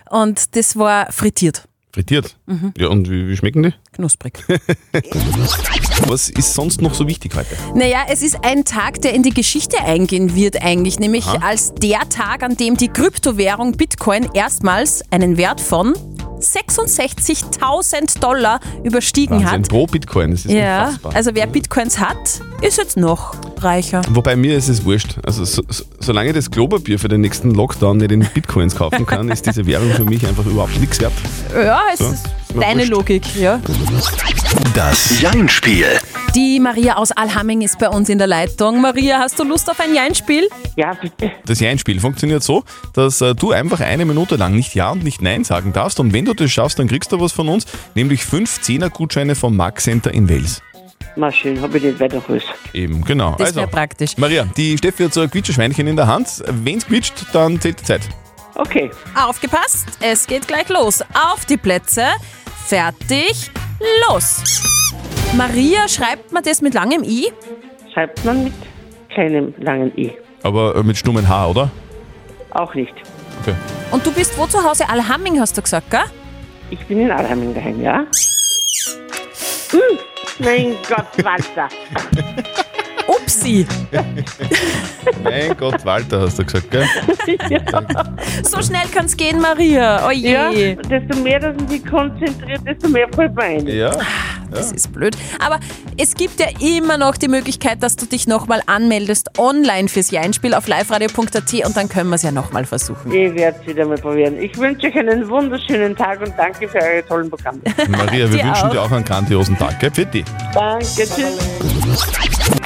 Und 0.08 0.54
das 0.54 0.76
war 0.76 1.10
frittiert, 1.10 1.64
frittiert. 1.92 2.36
Ja, 2.78 2.88
und 2.88 3.10
wie, 3.10 3.28
wie 3.28 3.36
schmecken 3.36 3.62
die? 3.62 3.74
knusprig. 3.92 4.42
Was 6.06 6.30
ist 6.30 6.54
sonst 6.54 6.80
noch 6.80 6.94
so 6.94 7.06
wichtig 7.06 7.34
heute? 7.36 7.54
Naja, 7.74 7.98
es 8.08 8.22
ist 8.22 8.38
ein 8.44 8.64
Tag, 8.64 9.02
der 9.02 9.12
in 9.14 9.22
die 9.22 9.30
Geschichte 9.34 9.78
eingehen 9.84 10.34
wird 10.34 10.62
eigentlich, 10.62 10.98
nämlich 10.98 11.26
als 11.26 11.74
der 11.74 12.08
Tag, 12.08 12.42
an 12.42 12.56
dem 12.56 12.76
die 12.76 12.88
Kryptowährung 12.88 13.72
Bitcoin 13.76 14.28
erstmals 14.34 15.02
einen 15.10 15.36
Wert 15.36 15.60
von 15.60 15.92
66.000 16.40 18.18
Dollar 18.20 18.60
überstiegen 18.84 19.36
Wahnsinn, 19.44 19.48
hat. 19.62 19.68
pro 19.68 19.86
Bitcoin, 19.86 20.32
das 20.32 20.44
ist 20.46 20.52
Ja, 20.52 20.86
unfassbar. 20.86 21.14
also 21.14 21.30
wer 21.34 21.46
Bitcoins 21.46 21.98
hat, 21.98 22.40
ist 22.62 22.78
jetzt 22.78 22.96
noch 22.96 23.34
reicher. 23.64 24.02
Wobei 24.10 24.36
mir 24.36 24.56
ist 24.56 24.68
es 24.68 24.84
wurscht. 24.84 25.16
Also 25.24 25.44
so, 25.44 25.62
so, 25.68 25.84
solange 26.00 26.30
ich 26.30 26.34
das 26.34 26.50
Klopapier 26.50 26.98
für 26.98 27.08
den 27.08 27.20
nächsten 27.20 27.52
Lockdown 27.52 27.98
nicht 27.98 28.12
in 28.12 28.20
Bitcoins 28.34 28.74
kaufen 28.76 29.06
kann, 29.06 29.28
ist 29.28 29.46
diese 29.46 29.66
Währung 29.66 29.90
für 29.90 30.04
mich 30.04 30.26
einfach 30.26 30.46
überhaupt 30.46 30.78
nichts 30.80 31.00
wert. 31.00 31.12
Ja, 31.54 31.80
es 31.92 31.98
So, 31.98 32.06
ist 32.06 32.26
deine 32.60 32.80
wurscht. 32.80 32.90
Logik, 32.90 33.22
ja. 33.36 33.60
Das 34.74 35.20
Jein-Spiel. 35.20 35.86
Die 36.34 36.60
Maria 36.60 36.96
aus 36.96 37.12
Alhamming 37.12 37.60
ist 37.60 37.78
bei 37.78 37.88
uns 37.90 38.08
in 38.08 38.16
der 38.16 38.26
Leitung. 38.26 38.80
Maria, 38.80 39.18
hast 39.18 39.38
du 39.38 39.44
Lust 39.44 39.70
auf 39.70 39.78
ein 39.80 39.94
Jeinspiel? 39.94 40.48
Ja, 40.76 40.94
bitte. 40.94 41.30
Das 41.44 41.60
Ja-Spiel 41.60 42.00
funktioniert 42.00 42.42
so, 42.42 42.64
dass 42.94 43.20
äh, 43.20 43.34
du 43.34 43.52
einfach 43.52 43.80
eine 43.80 44.06
Minute 44.06 44.36
lang 44.36 44.54
nicht 44.54 44.74
Ja 44.74 44.90
und 44.92 45.04
nicht 45.04 45.20
Nein 45.20 45.44
sagen 45.44 45.74
darfst. 45.74 46.00
Und 46.00 46.14
wenn 46.14 46.24
du 46.24 46.32
das 46.32 46.50
schaffst, 46.50 46.78
dann 46.78 46.88
kriegst 46.88 47.12
du 47.12 47.20
was 47.20 47.32
von 47.32 47.48
uns, 47.50 47.66
nämlich 47.94 48.24
fünf 48.24 48.62
Zehner-Gutscheine 48.62 49.34
vom 49.34 49.56
Mac 49.56 49.80
Center 49.80 50.12
in 50.12 50.28
Wales. 50.30 50.62
Na 51.16 51.30
schön, 51.30 51.60
hab 51.60 51.74
ich 51.74 51.82
nicht 51.82 52.00
weiter. 52.00 52.22
Eben, 52.72 53.04
genau. 53.04 53.34
Das 53.38 53.54
wäre 53.54 53.66
praktisch. 53.66 54.16
Maria, 54.16 54.44
die 54.56 54.78
Steffi 54.78 55.04
hat 55.04 55.14
so 55.14 55.20
ein 55.20 55.30
Quietscheschweinchen 55.30 55.86
in 55.86 55.96
der 55.96 56.06
Hand. 56.06 56.42
Wenn 56.46 56.78
es 56.78 56.86
quietscht, 56.86 57.26
dann 57.32 57.60
zählt 57.60 57.80
die 57.80 57.84
Zeit. 57.84 58.02
Okay. 58.54 58.90
Aufgepasst, 59.14 59.86
es 60.00 60.26
geht 60.26 60.46
gleich 60.48 60.68
los. 60.68 61.02
Auf 61.14 61.44
die 61.46 61.56
Plätze, 61.56 62.04
fertig, 62.66 63.50
los. 64.08 64.42
Maria, 65.36 65.88
schreibt 65.88 66.32
man 66.32 66.42
das 66.42 66.60
mit 66.60 66.74
langem 66.74 67.02
I? 67.04 67.32
Schreibt 67.92 68.24
man 68.24 68.44
mit 68.44 68.52
kleinem 69.10 69.54
langen 69.58 69.96
I. 69.96 70.12
Aber 70.42 70.76
äh, 70.76 70.82
mit 70.82 70.96
stummen 70.96 71.28
H, 71.28 71.48
oder? 71.48 71.70
Auch 72.50 72.74
nicht. 72.74 72.94
Okay. 73.40 73.54
Und 73.90 74.04
du 74.06 74.12
bist 74.12 74.36
wo 74.38 74.46
zu 74.46 74.62
Hause? 74.62 74.88
Alhamming 74.88 75.40
hast 75.40 75.56
du 75.56 75.62
gesagt, 75.62 75.90
gell? 75.90 76.04
Ich 76.70 76.80
bin 76.86 77.00
in 77.00 77.10
Alheiming 77.10 77.54
daheim, 77.54 77.80
ja? 77.82 78.06
Hm, 79.70 79.98
mein 80.38 80.76
Gott, 80.88 81.24
Walter. 81.24 81.68
Upsi, 83.08 83.66
Mein 85.24 85.56
Gott, 85.56 85.84
Walter, 85.84 86.20
hast 86.20 86.38
du 86.38 86.44
gesagt, 86.44 86.70
gell? 86.70 86.86
so 88.44 88.62
schnell 88.62 88.86
kann's 88.94 89.16
gehen, 89.16 89.40
Maria. 89.40 90.06
Oje. 90.06 90.30
Ja, 90.30 90.74
desto 90.82 91.18
mehr, 91.20 91.40
dass 91.40 91.56
man 91.56 91.68
sich 91.68 91.84
konzentriert, 91.84 92.60
desto 92.64 92.88
mehr 92.88 93.08
fällt 93.14 93.34
man 93.34 93.44
ein. 93.44 93.66
Ja. 93.66 93.90
Das 94.54 94.72
ist 94.72 94.92
blöd. 94.92 95.16
Aber 95.44 95.58
es 95.96 96.14
gibt 96.14 96.40
ja 96.40 96.46
immer 96.60 96.98
noch 96.98 97.16
die 97.16 97.28
Möglichkeit, 97.28 97.82
dass 97.82 97.96
du 97.96 98.06
dich 98.06 98.26
nochmal 98.26 98.62
anmeldest 98.66 99.38
online 99.38 99.88
fürs 99.88 100.10
Jeinspiel 100.10 100.54
auf 100.54 100.66
liveradio.at 100.68 101.66
und 101.66 101.76
dann 101.76 101.88
können 101.88 102.10
wir 102.10 102.16
es 102.16 102.22
ja 102.22 102.32
nochmal 102.32 102.64
versuchen. 102.64 103.12
Ich 103.12 103.34
werde 103.34 103.58
es 103.60 103.66
wieder 103.66 103.86
mal 103.86 103.98
probieren. 103.98 104.38
Ich 104.40 104.56
wünsche 104.58 104.86
euch 104.88 104.96
einen 104.96 105.28
wunderschönen 105.28 105.96
Tag 105.96 106.20
und 106.20 106.32
danke 106.36 106.68
für 106.68 106.78
eure 106.78 107.06
tollen 107.06 107.30
Programme. 107.30 107.60
Maria, 107.88 108.30
wir 108.30 108.38
Dir 108.38 108.44
wünschen 108.44 108.66
auch. 108.66 108.70
dir 108.70 108.82
auch 108.82 108.90
einen 108.92 109.04
grandiosen 109.04 109.56
Tag, 109.58 109.80
gell? 109.80 109.90
Für 109.92 110.06
dich. 110.06 110.24
danke, 110.54 110.84
tschüss. 110.86 111.38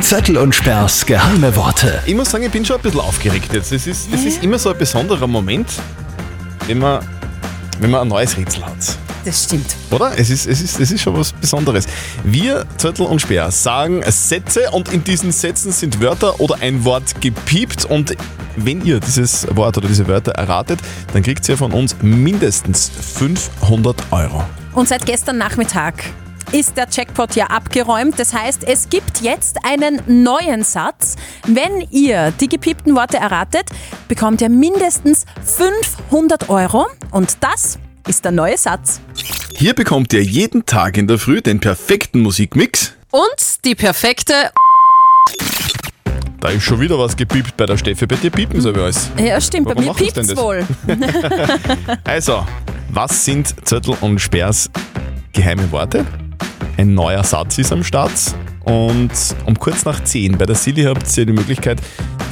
Zettel 0.01 0.37
und 0.39 0.55
Sperrs 0.55 1.05
geheime 1.07 1.55
Worte. 1.57 2.01
Ich 2.07 2.15
muss 2.15 2.31
sagen, 2.31 2.45
ich 2.45 2.51
bin 2.53 2.65
schon 2.65 2.77
ein 2.77 2.83
bisschen 2.83 3.01
aufgeregt 3.01 3.53
jetzt. 3.53 3.73
Es 3.73 3.87
ist, 3.87 4.13
es 4.13 4.25
ist 4.25 4.43
immer 4.43 4.59
so 4.59 4.71
ein 4.71 4.79
besonderer 4.79 5.27
Moment, 5.27 5.69
wenn 6.67 6.79
man, 6.79 7.05
wenn 7.81 7.91
man 7.91 8.03
ein 8.03 8.09
neues 8.09 8.37
Rätsel 8.37 8.65
hat. 8.65 8.73
Das 9.27 9.43
stimmt. 9.43 9.75
Oder? 9.91 10.13
Es 10.17 10.31
ist, 10.31 10.47
es, 10.47 10.61
ist, 10.61 10.79
es 10.79 10.93
ist 10.93 11.03
schon 11.03 11.19
was 11.19 11.33
Besonderes. 11.33 11.89
Wir, 12.23 12.65
Zettel 12.77 13.07
und 13.07 13.21
Sperr, 13.21 13.51
sagen 13.51 14.05
Sätze 14.07 14.71
und 14.71 14.93
in 14.93 15.03
diesen 15.03 15.33
Sätzen 15.33 15.73
sind 15.73 16.01
Wörter 16.01 16.39
oder 16.39 16.59
ein 16.61 16.85
Wort 16.85 17.21
gepiept 17.21 17.87
und 17.87 18.17
wenn 18.55 18.85
ihr 18.85 19.01
dieses 19.01 19.49
Wort 19.57 19.79
oder 19.79 19.89
diese 19.89 20.07
Wörter 20.07 20.31
erratet, 20.31 20.79
dann 21.13 21.25
kriegt 21.25 21.49
ihr 21.49 21.57
von 21.57 21.73
uns 21.73 21.97
mindestens 22.03 22.89
500 22.89 24.13
Euro. 24.13 24.45
Und 24.75 24.87
seit 24.87 25.05
gestern 25.05 25.39
Nachmittag 25.39 26.05
ist 26.53 26.77
der 26.77 26.87
Jackpot 26.89 27.35
ja 27.35 27.47
abgeräumt. 27.47 28.21
Das 28.21 28.33
heißt, 28.33 28.63
es 28.63 28.89
gibt 28.89 29.23
jetzt 29.23 29.59
einen 29.65 30.23
neuen 30.23 30.63
Satz. 30.63 31.17
Wenn 31.49 31.81
ihr 31.91 32.31
die 32.31 32.49
gepiepten 32.49 32.95
Worte 32.95 33.17
erratet, 33.17 33.71
bekommt 34.07 34.41
ihr 34.41 34.51
mindestens 34.51 35.27
500 35.43 36.49
Euro. 36.49 36.87
Und 37.11 37.39
das 37.41 37.81
ist 38.07 38.25
der 38.25 38.33
neue 38.33 38.57
Satz. 38.57 39.01
Hier 39.55 39.75
bekommt 39.75 40.13
ihr 40.13 40.23
jeden 40.23 40.67
Tag 40.67 40.97
in 40.97 41.07
der 41.07 41.19
Früh 41.19 41.41
den 41.41 41.61
perfekten 41.61 42.21
Musikmix. 42.21 42.93
Und 43.11 43.65
die 43.65 43.75
perfekte... 43.75 44.33
Da 46.41 46.51
ist 46.51 46.63
schon 46.63 46.81
wieder 46.81 46.99
was 46.99 47.17
gepiept 47.17 47.57
bei 47.57 47.67
der 47.67 47.77
Steffi. 47.77 48.07
Bei 48.07 48.17
dir 48.17 48.31
piepen 48.31 48.61
sie 48.61 48.69
aber 48.69 48.85
alles. 48.85 49.11
Ja, 49.19 49.41
stimmt, 49.41 49.67
bei 49.67 49.75
Warum 49.75 49.87
mir 49.87 49.95
sie 49.95 50.13
denn 50.13 50.27
piept's 50.27 50.41
wohl. 50.41 50.67
Also, 52.05 52.47
was 52.91 53.25
sind 53.25 53.55
Zettel 53.67 53.97
und 54.01 54.21
Sperrs 54.21 54.71
geheime 55.33 55.71
Worte? 55.73 56.05
Ein 56.77 56.95
neuer 56.95 57.25
Satz 57.25 57.59
ist 57.59 57.73
am 57.73 57.83
Start. 57.83 58.13
Und 58.65 59.11
um 59.47 59.59
kurz 59.59 59.85
nach 59.85 60.05
10 60.05 60.39
bei 60.39 60.45
der 60.45 60.57
Silly 60.57 60.83
habt 60.83 61.17
ihr 61.17 61.25
die 61.27 61.33
Möglichkeit, 61.33 61.81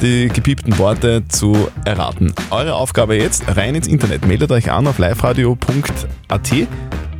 die 0.01 0.29
gepiepten 0.29 0.77
Worte 0.77 1.27
zu 1.27 1.69
erraten. 1.85 2.33
Eure 2.49 2.75
Aufgabe 2.75 3.15
jetzt, 3.15 3.43
rein 3.55 3.75
ins 3.75 3.87
Internet. 3.87 4.25
Meldet 4.25 4.51
euch 4.51 4.71
an 4.71 4.87
auf 4.87 4.97
liveradio.at 4.97 6.51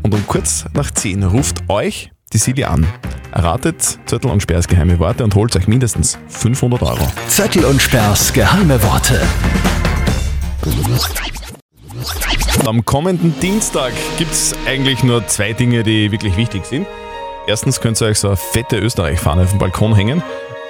und 0.04 0.14
um 0.14 0.28
kurz 0.28 0.66
nach 0.74 0.92
10 0.92 1.24
ruft 1.24 1.64
euch 1.68 2.12
die 2.34 2.38
Silly 2.38 2.64
an. 2.64 2.86
Erratet 3.32 3.82
Zettel 4.06 4.32
und 4.32 4.42
Sperrs 4.42 4.68
geheime 4.68 5.00
Worte 5.00 5.24
und 5.24 5.36
holt 5.36 5.56
euch 5.56 5.68
mindestens 5.68 6.18
500 6.28 6.82
Euro. 6.84 7.08
Zettel 7.28 7.66
und 7.66 7.82
Sperrs 7.82 8.32
geheime 8.34 8.82
Worte. 8.84 9.22
Am 12.66 12.86
kommenden 12.86 13.38
Dienstag 13.40 13.94
gibt 14.18 14.32
es 14.32 14.56
eigentlich 14.66 15.04
nur 15.04 15.28
zwei 15.28 15.54
Dinge, 15.54 15.84
die 15.84 16.12
wirklich 16.12 16.38
wichtig 16.38 16.66
sind. 16.66 16.88
Erstens 17.48 17.80
könnt 17.80 18.02
ihr 18.02 18.08
euch 18.08 18.20
so 18.20 18.30
eine 18.30 18.38
fette 18.38 18.78
Österreich-Fahne 18.78 19.44
auf 19.44 19.52
den 19.52 19.60
Balkon 19.60 19.96
hängen, 19.96 20.24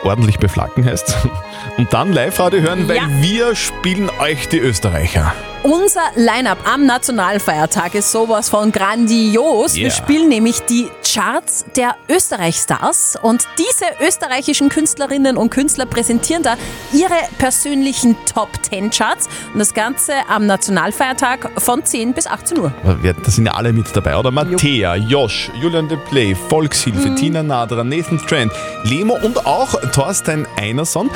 ordentlich 0.06 0.40
beflacken 0.40 0.86
heißt. 0.86 1.16
Und 1.78 1.94
dann 1.94 2.14
Live-Radio 2.14 2.62
hören, 2.62 2.88
weil 2.88 2.98
Ja. 2.98 3.08
wir 3.22 3.56
spielen 3.56 4.10
euch 4.20 4.48
die 4.48 4.60
Österreicher. 4.60 5.34
Unser 5.66 6.02
Line-Up 6.16 6.60
am 6.72 6.86
Nationalfeiertag 6.86 7.96
ist 7.96 8.12
sowas 8.12 8.50
von 8.50 8.72
grandios. 8.72 9.74
Wir 9.74 9.86
Yeah. 9.88 9.92
spielen 9.92 10.30
nämlich 10.30 10.60
die 10.70 10.90
Charts 11.04 11.66
der 11.76 11.96
Österreich-Stars 12.08 13.18
und 13.20 13.48
diese 13.58 13.86
österreichischen 14.08 14.70
Künstlerinnen 14.70 15.38
und 15.38 15.50
Künstler 15.50 15.88
präsentieren 15.88 16.44
da 16.44 16.56
ihre 16.94 17.16
persönlichen 17.40 18.16
Top 18.32 18.50
10 18.62 18.92
Charts 18.92 19.28
und 19.54 19.60
das 19.60 19.74
Ganze 19.74 20.14
am 20.30 20.46
Nationalfeiertag 20.46 21.50
von 21.60 21.84
10 21.84 22.14
bis 22.14 22.28
18 22.28 22.60
Uhr. 22.60 22.72
Da 22.84 23.32
sind 23.32 23.48
ja 23.48 23.56
alle 23.56 23.74
mit 23.74 23.88
dabei, 23.96 24.18
oder? 24.18 24.30
Mattea, 24.30 24.94
Josh, 24.98 25.50
Julian 25.60 25.90
de 25.90 25.98
Play, 25.98 26.36
Volkshilfe, 26.36 27.10
Mhm. 27.10 27.16
Tina 27.16 27.42
Nadra, 27.42 27.84
Nathan 27.84 28.20
Trent, 28.20 28.52
Lemo 28.84 29.16
und 29.24 29.44
auch 29.48 29.74
Thorstein 29.92 30.46
Einerson. 30.58 31.10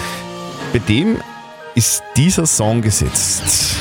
Bei 0.73 0.79
dem 0.79 1.19
ist 1.75 2.01
dieser 2.17 2.47
Song 2.47 2.81
gesetzt. 2.81 3.75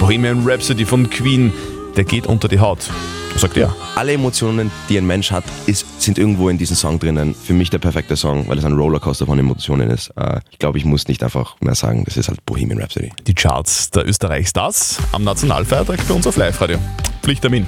Bohemian 0.00 0.48
Rhapsody 0.48 0.84
von 0.84 1.10
Queen, 1.10 1.52
der 1.96 2.04
geht 2.04 2.26
unter 2.26 2.48
die 2.48 2.60
Haut. 2.60 2.90
Sagt 3.36 3.58
er? 3.58 3.74
Alle 3.96 4.14
Emotionen, 4.14 4.70
die 4.88 4.96
ein 4.96 5.06
Mensch 5.06 5.30
hat, 5.30 5.44
ist, 5.66 6.00
sind 6.00 6.16
irgendwo 6.16 6.48
in 6.48 6.56
diesem 6.56 6.74
Song 6.74 6.98
drinnen. 6.98 7.34
Für 7.34 7.52
mich 7.52 7.68
der 7.68 7.78
perfekte 7.78 8.16
Song, 8.16 8.48
weil 8.48 8.56
es 8.56 8.64
ein 8.64 8.72
Rollercoaster 8.72 9.26
von 9.26 9.38
Emotionen 9.38 9.90
ist. 9.90 10.10
Äh, 10.16 10.40
ich 10.50 10.58
glaube, 10.58 10.78
ich 10.78 10.86
muss 10.86 11.06
nicht 11.06 11.22
einfach 11.22 11.56
mehr 11.60 11.74
sagen, 11.74 12.04
das 12.04 12.16
ist 12.16 12.28
halt 12.28 12.44
Bohemian 12.46 12.80
Rhapsody. 12.80 13.12
Die 13.26 13.34
Charts 13.34 13.90
der 13.90 14.08
Österreich-Stars 14.08 14.98
am 15.12 15.24
Nationalfeiertag 15.24 16.06
bei 16.08 16.14
uns 16.14 16.26
auf 16.26 16.36
Live-Radio. 16.36 16.78
Pflichttermin. 17.26 17.66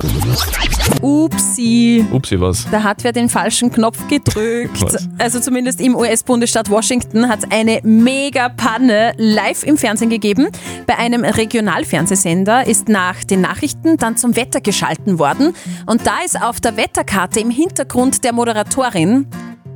Upsi. 1.02 2.06
Upsi, 2.12 2.40
was? 2.40 2.70
Da 2.70 2.84
hat 2.84 3.02
wer 3.02 3.10
den 3.10 3.28
falschen 3.28 3.72
Knopf 3.72 4.06
gedrückt. 4.06 4.80
Was? 4.80 5.08
Also 5.18 5.40
zumindest 5.40 5.80
im 5.80 5.96
US-Bundesstaat 5.96 6.70
Washington 6.70 7.28
hat 7.28 7.40
es 7.40 7.50
eine 7.50 7.80
Mega-Panne 7.82 9.14
live 9.16 9.64
im 9.64 9.76
Fernsehen 9.76 10.10
gegeben. 10.10 10.46
Bei 10.86 10.96
einem 10.96 11.24
Regionalfernsehsender 11.24 12.68
ist 12.68 12.88
nach 12.88 13.24
den 13.24 13.40
Nachrichten 13.40 13.96
dann 13.96 14.16
zum 14.16 14.36
Wetter 14.36 14.60
geschalten 14.60 15.18
worden. 15.18 15.54
Und 15.86 16.06
da 16.06 16.18
ist 16.24 16.40
auf 16.40 16.60
der 16.60 16.76
Wetterkarte 16.76 17.40
im 17.40 17.50
Hintergrund 17.50 18.22
der 18.22 18.32
Moderatorin 18.32 19.26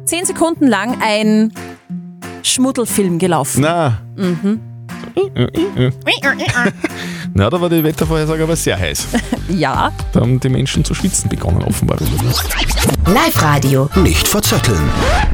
zehn 0.04 0.24
Sekunden 0.24 0.68
lang 0.68 0.98
ein 1.02 1.52
Schmuddelfilm 2.44 3.18
gelaufen. 3.18 3.62
Na. 3.62 3.98
Na, 7.34 7.48
da 7.48 7.60
war 7.60 7.68
die 7.68 7.82
Wettervorhersage 7.82 8.42
aber 8.42 8.56
sehr 8.56 8.78
heiß. 8.78 9.08
Ja. 9.48 9.92
Da 10.12 10.20
haben 10.20 10.40
die 10.40 10.48
Menschen 10.48 10.82
zu 10.82 10.94
schwitzen 10.94 11.28
begonnen, 11.28 11.62
offenbar. 11.64 11.98
Live-Radio. 13.06 13.90
Nicht 13.96 14.26
verzetteln. 14.26 14.80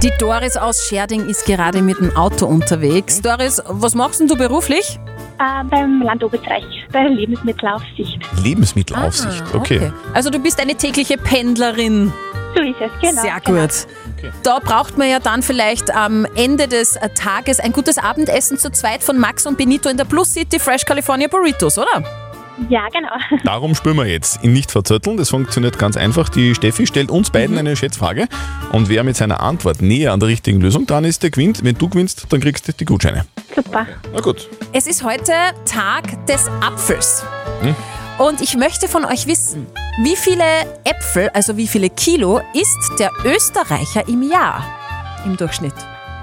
Die 0.02 0.10
Doris 0.18 0.56
aus 0.56 0.88
Scherding 0.88 1.26
ist 1.28 1.44
gerade 1.44 1.82
mit 1.82 2.00
dem 2.00 2.16
Auto 2.16 2.46
unterwegs. 2.46 3.20
Doris, 3.20 3.62
was 3.66 3.94
machst 3.94 4.18
denn 4.18 4.26
du 4.26 4.34
beruflich? 4.34 4.98
Äh, 5.38 5.64
beim 5.70 6.02
Land 6.02 6.24
Oberösterreich, 6.24 6.64
bei 6.90 7.02
der 7.02 7.10
Lebensmittelaufsicht. 7.10 8.18
Lebensmittelaufsicht, 8.42 9.54
okay. 9.54 9.92
Also 10.14 10.30
du 10.30 10.40
bist 10.40 10.60
eine 10.60 10.74
tägliche 10.74 11.16
Pendlerin. 11.16 12.12
So 12.56 12.62
ist 12.62 12.76
es, 12.80 12.90
genau. 13.00 13.22
Sehr 13.22 13.40
genau. 13.44 13.60
gut. 13.60 13.86
Da 14.42 14.58
braucht 14.58 14.98
man 14.98 15.08
ja 15.08 15.18
dann 15.18 15.42
vielleicht 15.42 15.94
am 15.94 16.26
Ende 16.34 16.68
des 16.68 16.96
äh, 16.96 17.08
Tages 17.10 17.60
ein 17.60 17.72
gutes 17.72 17.98
Abendessen 17.98 18.58
zu 18.58 18.70
zweit 18.70 19.02
von 19.02 19.18
Max 19.18 19.46
und 19.46 19.58
Benito 19.58 19.88
in 19.88 19.96
der 19.96 20.04
Plus 20.04 20.32
City 20.32 20.58
Fresh 20.58 20.84
California 20.84 21.28
Burritos, 21.28 21.78
oder? 21.78 22.04
Ja, 22.68 22.88
genau. 22.92 23.10
Darum 23.44 23.74
spielen 23.74 23.96
wir 23.96 24.06
jetzt 24.06 24.42
in 24.42 24.52
Nicht 24.52 24.70
verzötteln. 24.70 25.16
Das 25.16 25.30
funktioniert 25.30 25.78
ganz 25.78 25.96
einfach. 25.96 26.28
Die 26.28 26.54
Steffi 26.54 26.86
stellt 26.86 27.10
uns 27.10 27.30
beiden 27.30 27.56
eine 27.56 27.76
Schätzfrage 27.76 28.26
und 28.72 28.88
wer 28.88 29.04
mit 29.04 29.16
seiner 29.16 29.40
Antwort 29.40 29.80
näher 29.80 30.12
an 30.12 30.20
der 30.20 30.28
richtigen 30.28 30.60
Lösung 30.60 30.86
dran 30.86 31.04
ist, 31.04 31.22
der 31.22 31.30
gewinnt. 31.30 31.64
Wenn 31.64 31.76
du 31.76 31.88
gewinnst, 31.88 32.26
dann 32.30 32.40
kriegst 32.40 32.66
du 32.66 32.72
die 32.72 32.84
Gutscheine. 32.84 33.26
Super. 33.54 33.86
Na 34.12 34.20
gut. 34.20 34.48
Es 34.72 34.86
ist 34.86 35.04
heute 35.04 35.32
Tag 35.64 36.26
des 36.26 36.48
Apfels. 36.60 37.24
Hm? 37.60 37.74
Und 38.18 38.40
ich 38.40 38.56
möchte 38.56 38.88
von 38.88 39.04
euch 39.04 39.26
wissen, 39.26 39.66
wie 40.02 40.16
viele 40.16 40.42
Äpfel, 40.84 41.30
also 41.34 41.56
wie 41.56 41.68
viele 41.68 41.88
Kilo, 41.90 42.40
isst 42.52 42.98
der 42.98 43.10
Österreicher 43.24 44.06
im 44.08 44.22
Jahr 44.28 44.64
im 45.24 45.36
Durchschnitt? 45.36 45.74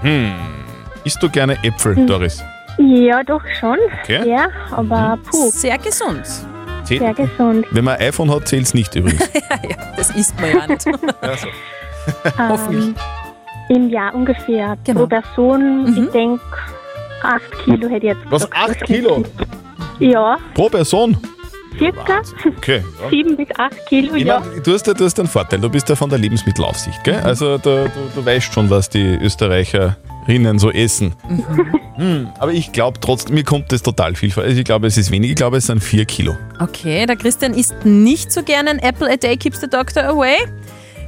Hm. 0.01 0.33
Isst 1.05 1.21
du 1.23 1.29
gerne 1.29 1.57
Äpfel, 1.63 1.95
Hm. 1.95 2.07
Doris? 2.07 2.43
Ja, 2.77 3.23
doch 3.23 3.41
schon. 3.59 3.77
Okay. 4.03 4.27
Ja, 4.29 4.47
aber 4.71 5.17
puh. 5.29 5.49
Sehr 5.49 5.77
gesund. 5.77 6.25
Zählt- 6.83 6.99
Sehr 7.01 7.13
gesund. 7.13 7.65
Wenn 7.71 7.85
man 7.85 7.95
ein 7.95 8.07
iPhone 8.09 8.29
hat, 8.29 8.47
zählt 8.47 8.63
es 8.65 8.73
nicht 8.73 8.93
übrigens. 8.95 9.29
ja, 9.69 9.75
das 9.95 10.09
isst 10.11 10.39
man 10.39 10.51
ja 10.51 10.67
nicht. 10.67 10.85
Also. 11.21 11.47
Ähm, 12.69 12.93
Im 13.69 13.89
Jahr 13.89 14.13
ungefähr 14.13 14.77
Genau. 14.83 14.99
pro 15.01 15.07
Person, 15.07 15.87
ich 16.05 16.11
denke, 16.11 16.39
8 17.23 17.41
Kilo 17.63 17.87
hätte 17.89 17.95
ich 18.07 18.13
jetzt. 18.13 18.19
Was, 18.29 18.43
gesagt. 18.47 18.69
8 18.81 18.83
Kilo? 18.85 19.23
Ja, 19.97 20.37
Pro 20.53 20.69
Person? 20.69 21.17
Circa. 21.77 22.21
Okay. 22.57 22.83
Ja. 23.01 23.09
7 23.09 23.37
bis 23.37 23.47
8 23.57 23.85
Kilo, 23.87 24.15
Ich 24.15 24.23
ja. 24.25 24.39
mein, 24.39 24.63
du, 24.63 24.73
hast, 24.73 24.87
ja- 24.87 24.93
du 24.93 25.05
hast 25.05 25.19
einen 25.19 25.27
Vorteil, 25.27 25.59
du 25.59 25.69
bist 25.69 25.87
ja 25.89 25.95
von 25.95 26.09
der 26.09 26.19
Lebensmittelaufsicht, 26.19 27.03
gell? 27.03 27.19
Also 27.19 27.57
da, 27.57 27.85
du, 27.85 27.91
du 28.15 28.25
weißt 28.25 28.51
schon, 28.53 28.69
was 28.69 28.89
die 28.89 29.15
Österreicherinnen 29.21 30.59
so 30.59 30.71
essen. 30.71 31.13
Hm, 31.97 32.27
aber 32.39 32.51
ich 32.51 32.73
glaube 32.73 32.99
trotzdem, 32.99 33.35
mir 33.35 33.45
kommt 33.45 33.71
das 33.71 33.81
total 33.81 34.15
viel 34.15 34.29
vor. 34.29 34.43
Also 34.43 34.57
ich 34.57 34.65
glaube, 34.65 34.85
es 34.85 34.97
ist 34.97 35.11
wenig, 35.11 35.29
ich 35.29 35.35
glaube, 35.37 35.55
es 35.55 35.67
sind 35.67 35.81
4 35.81 36.03
Kilo. 36.03 36.35
Okay, 36.59 37.05
der 37.05 37.15
Christian 37.15 37.53
isst 37.53 37.73
nicht 37.85 38.33
so 38.33 38.43
gerne 38.43 38.71
ein 38.71 38.79
Apple 38.79 39.09
a 39.09 39.15
day 39.15 39.37
keeps 39.37 39.61
the 39.61 39.69
doctor 39.69 40.03
away. 40.03 40.35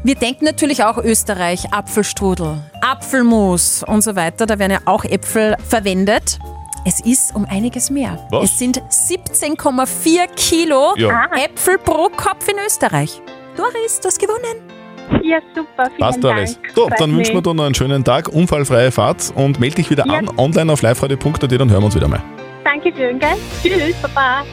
Wir 0.06 0.16
denken 0.16 0.46
natürlich 0.46 0.86
auch 0.86 0.98
Österreich, 0.98 1.74
Apfelstrudel, 1.74 2.60
Apfelmus 2.82 3.84
und 3.84 4.02
so 4.02 4.16
weiter. 4.16 4.46
Da 4.46 4.60
werden 4.60 4.72
ja 4.72 4.80
auch 4.86 5.04
Äpfel 5.04 5.58
verwendet. 5.68 6.40
Es 6.86 7.00
ist 7.02 7.36
um 7.36 7.46
einiges 7.50 7.90
mehr. 7.90 8.18
Was? 8.32 8.46
Es 8.52 8.60
sind 8.60 8.82
17,4 8.90 10.28
Kilo 10.36 10.94
Ja. 10.96 11.26
Äpfel 11.36 11.78
pro 11.78 12.10
Kopf 12.10 12.48
in 12.48 12.56
Österreich. 12.66 13.22
Doris, 13.58 14.00
du 14.00 14.08
hast 14.08 14.20
gewonnen. 14.20 15.22
Ja, 15.24 15.40
super. 15.56 15.86
Vielen 15.88 16.00
Passt 16.00 16.24
alles. 16.26 16.54
Dank. 16.56 16.72
So, 16.76 16.88
Freut 16.88 17.00
dann 17.00 17.16
wünschen 17.16 17.32
wir 17.34 17.36
mich. 17.36 17.44
dir 17.44 17.54
noch 17.54 17.66
einen 17.66 17.76
schönen 17.76 18.04
Tag, 18.04 18.30
unfallfreie 18.30 18.92
Fahrt 18.92 19.32
und 19.36 19.60
melde 19.60 19.76
dich 19.78 19.90
wieder 19.90 20.06
Ja. 20.06 20.14
an, 20.16 20.30
online 20.38 20.72
auf 20.72 20.82
liveradio.at, 20.82 21.44
dann 21.52 21.70
hören 21.70 21.82
wir 21.82 21.86
uns 21.86 21.96
wieder 21.96 22.08
mal. 22.08 22.22
danke 22.64 22.94
schön, 22.96 23.18
gell? 23.20 23.36
Tschüss, 23.64 23.96
Baba. 24.02 24.44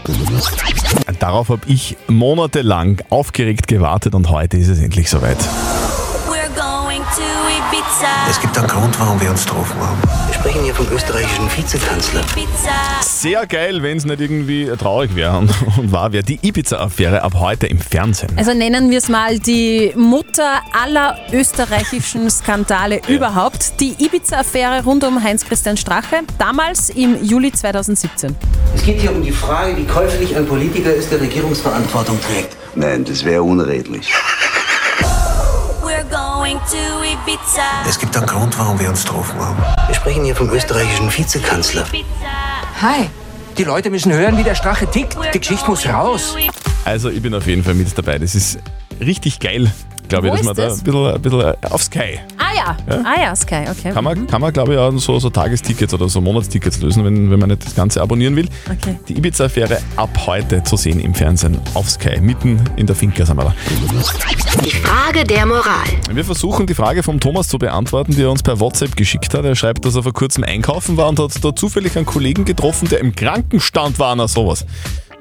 Darauf 1.19 1.49
habe 1.51 1.63
ich 1.67 1.97
monatelang 2.09 2.99
aufgeregt 3.11 3.67
gewartet 3.69 4.15
und 4.15 4.31
heute 4.31 4.57
ist 4.57 4.69
es 4.69 4.79
endlich 4.81 5.11
soweit. 5.11 5.39
Es 8.31 8.41
gibt 8.41 8.57
einen 8.59 8.67
Grund, 8.69 8.99
warum 8.99 9.21
wir 9.21 9.31
uns 9.31 9.45
getroffen 9.45 9.77
haben. 9.81 10.01
Wir 10.45 10.51
sprechen 10.51 10.65
hier 10.67 10.75
vom 10.75 10.87
österreichischen 10.95 11.49
Vizekanzler. 11.57 12.21
Sehr 13.01 13.47
geil, 13.47 13.83
wenn 13.83 13.97
es 13.97 14.05
nicht 14.05 14.21
irgendwie 14.21 14.71
traurig 14.79 15.17
wäre 15.17 15.39
und, 15.39 15.51
und 15.79 15.91
wahr 15.91 16.13
wäre. 16.13 16.23
Die 16.23 16.39
Ibiza-Affäre 16.43 17.23
ab 17.23 17.33
heute 17.39 17.67
im 17.67 17.79
Fernsehen. 17.79 18.31
Also 18.37 18.53
nennen 18.53 18.91
wir 18.91 18.99
es 18.99 19.09
mal 19.09 19.39
die 19.39 19.95
Mutter 19.97 20.61
aller 20.71 21.17
österreichischen 21.33 22.29
Skandale 22.29 23.01
überhaupt. 23.09 23.81
Die 23.81 23.95
Ibiza-Affäre 23.99 24.85
rund 24.85 25.03
um 25.05 25.23
Heinz-Christian 25.23 25.79
Strache, 25.79 26.21
damals 26.39 26.91
im 26.91 27.25
Juli 27.25 27.51
2017. 27.51 28.37
Es 28.75 28.85
geht 28.85 29.01
hier 29.01 29.13
um 29.13 29.23
die 29.23 29.33
Frage, 29.33 29.75
wie 29.79 29.85
käuflich 29.85 30.37
ein 30.37 30.45
Politiker 30.45 30.93
ist, 30.93 31.11
der 31.11 31.23
Regierungsverantwortung 31.23 32.21
trägt. 32.21 32.55
Nein, 32.75 33.07
das 33.07 33.25
wäre 33.25 33.43
unredlich. 33.43 34.13
Es 37.89 37.99
gibt 37.99 38.15
einen 38.17 38.27
Grund, 38.27 38.59
warum 38.59 38.79
wir 38.79 38.91
uns 38.91 39.03
getroffen 39.03 39.41
haben. 39.41 39.57
Wir 39.87 39.95
sprechen 39.95 40.25
hier 40.25 40.37
vom 40.37 40.51
österreichischen 40.51 41.11
Vizekanzler. 41.11 41.87
Hi. 42.83 43.09
Die 43.57 43.65
Leute 43.65 43.89
müssen 43.89 44.13
hören, 44.13 44.37
wie 44.37 44.43
der 44.43 44.55
Strache 44.55 44.87
tickt. 44.87 45.17
Die 45.33 45.41
Geschichte 45.41 45.71
muss 45.71 45.87
raus. 45.87 46.37
Also 46.85 47.09
ich 47.09 47.23
bin 47.23 47.35
auf 47.35 47.47
jeden 47.47 47.65
Fall 47.65 47.73
mit 47.73 47.97
dabei. 47.97 48.19
Das 48.19 48.35
ist 48.35 48.59
richtig 49.01 49.41
geil, 49.41 49.73
glaube 50.11 50.29
ich, 50.29 50.35
dass 50.35 50.43
man 50.43 50.55
da 50.55 50.65
das? 50.67 50.81
ein 50.81 50.85
bisschen, 50.85 51.15
ein 51.15 51.23
bisschen 51.23 51.65
auf 51.71 51.83
Sky. 51.83 52.21
Ah 52.55 52.77
ja, 52.89 52.95
Ja? 52.97 53.03
ah 53.05 53.21
ja, 53.21 53.37
Sky, 53.37 53.65
okay. 53.71 53.93
Kann 53.93 54.05
man, 54.05 54.27
kann 54.27 54.41
man 54.41 54.53
glaube 54.53 54.75
ich, 54.75 54.79
auch 54.79 54.93
so, 54.99 55.19
so 55.19 55.31
Tagestickets 55.31 55.93
oder 55.95 56.09
so 56.09 56.21
Monatstickets 56.21 56.81
lösen, 56.81 57.05
wenn, 57.05 57.31
wenn 57.31 57.39
man 57.39 57.49
nicht 57.49 57.65
das 57.65 57.75
Ganze 57.75 58.01
abonnieren 58.01 58.37
will. 58.37 58.49
Okay. 58.71 58.99
Die 59.09 59.17
Ibiza-Affäre 59.17 59.79
ab 59.97 60.11
heute 60.27 60.63
zu 60.63 60.77
sehen 60.77 61.01
im 61.01 61.15
Fernsehen 61.15 61.59
auf 61.75 61.91
Sky. 61.91 62.21
Mitten 62.21 62.61
in 62.77 62.87
der 62.87 62.95
Finca 62.97 63.27
sind 63.27 63.37
wir 63.37 63.45
da. 63.45 63.55
Die 64.65 64.71
Frage 64.71 65.25
der 65.25 65.47
Moral. 65.47 65.65
Wir 66.11 66.25
versuchen 66.25 66.67
die 66.67 66.75
Frage 66.75 67.03
vom 67.03 67.19
Thomas 67.21 67.49
zu 67.49 67.59
beantworten, 67.59 68.13
die 68.15 68.23
er 68.23 68.31
uns 68.31 68.43
per 68.43 68.61
WhatsApp 68.61 68.97
geschickt 68.97 69.35
hat. 69.35 69.45
Er 69.45 69.57
schreibt, 69.57 69.85
dass 69.85 69.97
er 69.97 70.03
vor 70.03 70.13
kurzem 70.13 70.45
einkaufen 70.45 70.97
war 70.97 71.09
und 71.09 71.19
hat 71.19 71.33
da 71.45 71.55
zufällig 71.55 71.97
einen 71.97 72.07
Kollegen 72.07 72.45
getroffen, 72.45 72.89
der 72.89 73.01
im 73.01 73.15
Krankenstand 73.15 73.99
war, 73.99 74.15
na 74.15 74.29
sowas. 74.29 74.65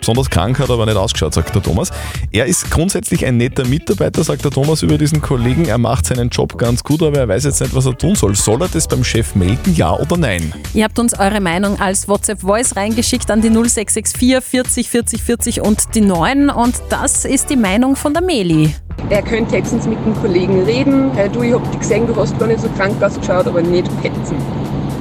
Besonders 0.03 0.29
krank 0.29 0.59
hat 0.59 0.67
er 0.67 0.73
aber 0.73 0.85
nicht 0.85 0.97
ausgeschaut, 0.97 1.33
sagt 1.33 1.55
der 1.55 1.63
Thomas. 1.63 1.89
Er 2.29 2.45
ist 2.45 2.69
grundsätzlich 2.69 3.25
ein 3.25 3.37
netter 3.37 3.65
Mitarbeiter, 3.65 4.21
sagt 4.21 4.43
der 4.43 4.51
Thomas 4.51 4.83
über 4.83 4.97
diesen 4.97 5.21
Kollegen. 5.21 5.63
Er 5.63 5.77
macht 5.77 6.07
seinen 6.07 6.27
Job 6.27 6.57
ganz 6.57 6.83
gut, 6.83 7.01
aber 7.01 7.19
er 7.19 7.29
weiß 7.29 7.45
jetzt 7.45 7.61
nicht, 7.61 7.73
was 7.73 7.85
er 7.85 7.97
tun 7.97 8.13
soll. 8.13 8.35
Soll 8.35 8.61
er 8.61 8.67
das 8.67 8.85
beim 8.85 9.05
Chef 9.05 9.33
melden, 9.33 9.73
ja 9.77 9.97
oder 9.97 10.17
nein? 10.17 10.53
Ihr 10.73 10.83
habt 10.83 10.99
uns 10.99 11.17
eure 11.17 11.39
Meinung 11.39 11.79
als 11.79 12.09
WhatsApp-Voice 12.09 12.75
reingeschickt 12.75 13.31
an 13.31 13.39
die 13.39 13.47
0664 13.47 14.43
40 14.43 14.89
40 14.89 15.23
40 15.23 15.61
und 15.61 15.95
die 15.95 16.01
9 16.01 16.49
und 16.49 16.75
das 16.89 17.23
ist 17.23 17.49
die 17.49 17.55
Meinung 17.55 17.95
von 17.95 18.13
der 18.13 18.23
Meli. 18.23 18.75
Er 19.09 19.21
könnte 19.21 19.55
höchstens 19.55 19.87
mit 19.87 19.99
dem 20.05 20.13
Kollegen 20.21 20.63
reden. 20.63 21.11
Hey, 21.13 21.29
du, 21.29 21.43
ich 21.43 21.53
hab 21.53 21.63
dich 21.71 21.79
gesehen, 21.79 22.07
du 22.07 22.15
hast 22.17 22.37
gar 22.37 22.47
nicht 22.47 22.59
so 22.59 22.67
krank 22.75 23.01
ausgeschaut, 23.01 23.47
aber 23.47 23.61
nicht 23.61 23.87
petzen. 24.01 24.35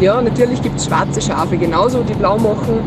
Ja, 0.00 0.23
natürlich 0.23 0.62
gibt 0.62 0.76
es 0.76 0.87
schwarze 0.87 1.21
Schafe 1.21 1.56
genauso, 1.56 2.04
die 2.04 2.14
blau 2.14 2.38
machen. 2.38 2.85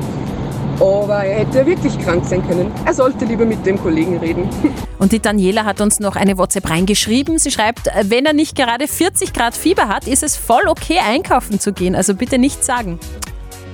Aber 0.80 1.24
er 1.24 1.40
hätte 1.40 1.66
wirklich 1.66 1.98
krank 2.00 2.26
sein 2.26 2.46
können. 2.48 2.72
Er 2.86 2.94
sollte 2.94 3.26
lieber 3.26 3.46
mit 3.46 3.66
dem 3.66 3.78
Kollegen 3.82 4.18
reden. 4.18 4.50
Und 5.00 5.12
die 5.12 5.20
Daniela 5.20 5.66
hat 5.66 5.82
uns 5.82 6.00
noch 6.00 6.16
eine 6.16 6.38
WhatsApp 6.38 6.70
reingeschrieben. 6.70 7.38
Sie 7.40 7.52
schreibt, 7.52 7.90
wenn 8.04 8.26
er 8.26 8.34
nicht 8.34 8.56
gerade 8.56 8.88
40 8.88 9.34
Grad 9.34 9.56
Fieber 9.56 9.88
hat, 9.88 10.08
ist 10.08 10.24
es 10.24 10.36
voll 10.36 10.68
okay, 10.68 11.00
einkaufen 11.06 11.60
zu 11.60 11.74
gehen. 11.74 11.96
Also 11.96 12.16
bitte 12.16 12.38
nichts 12.38 12.66
sagen. 12.66 13.00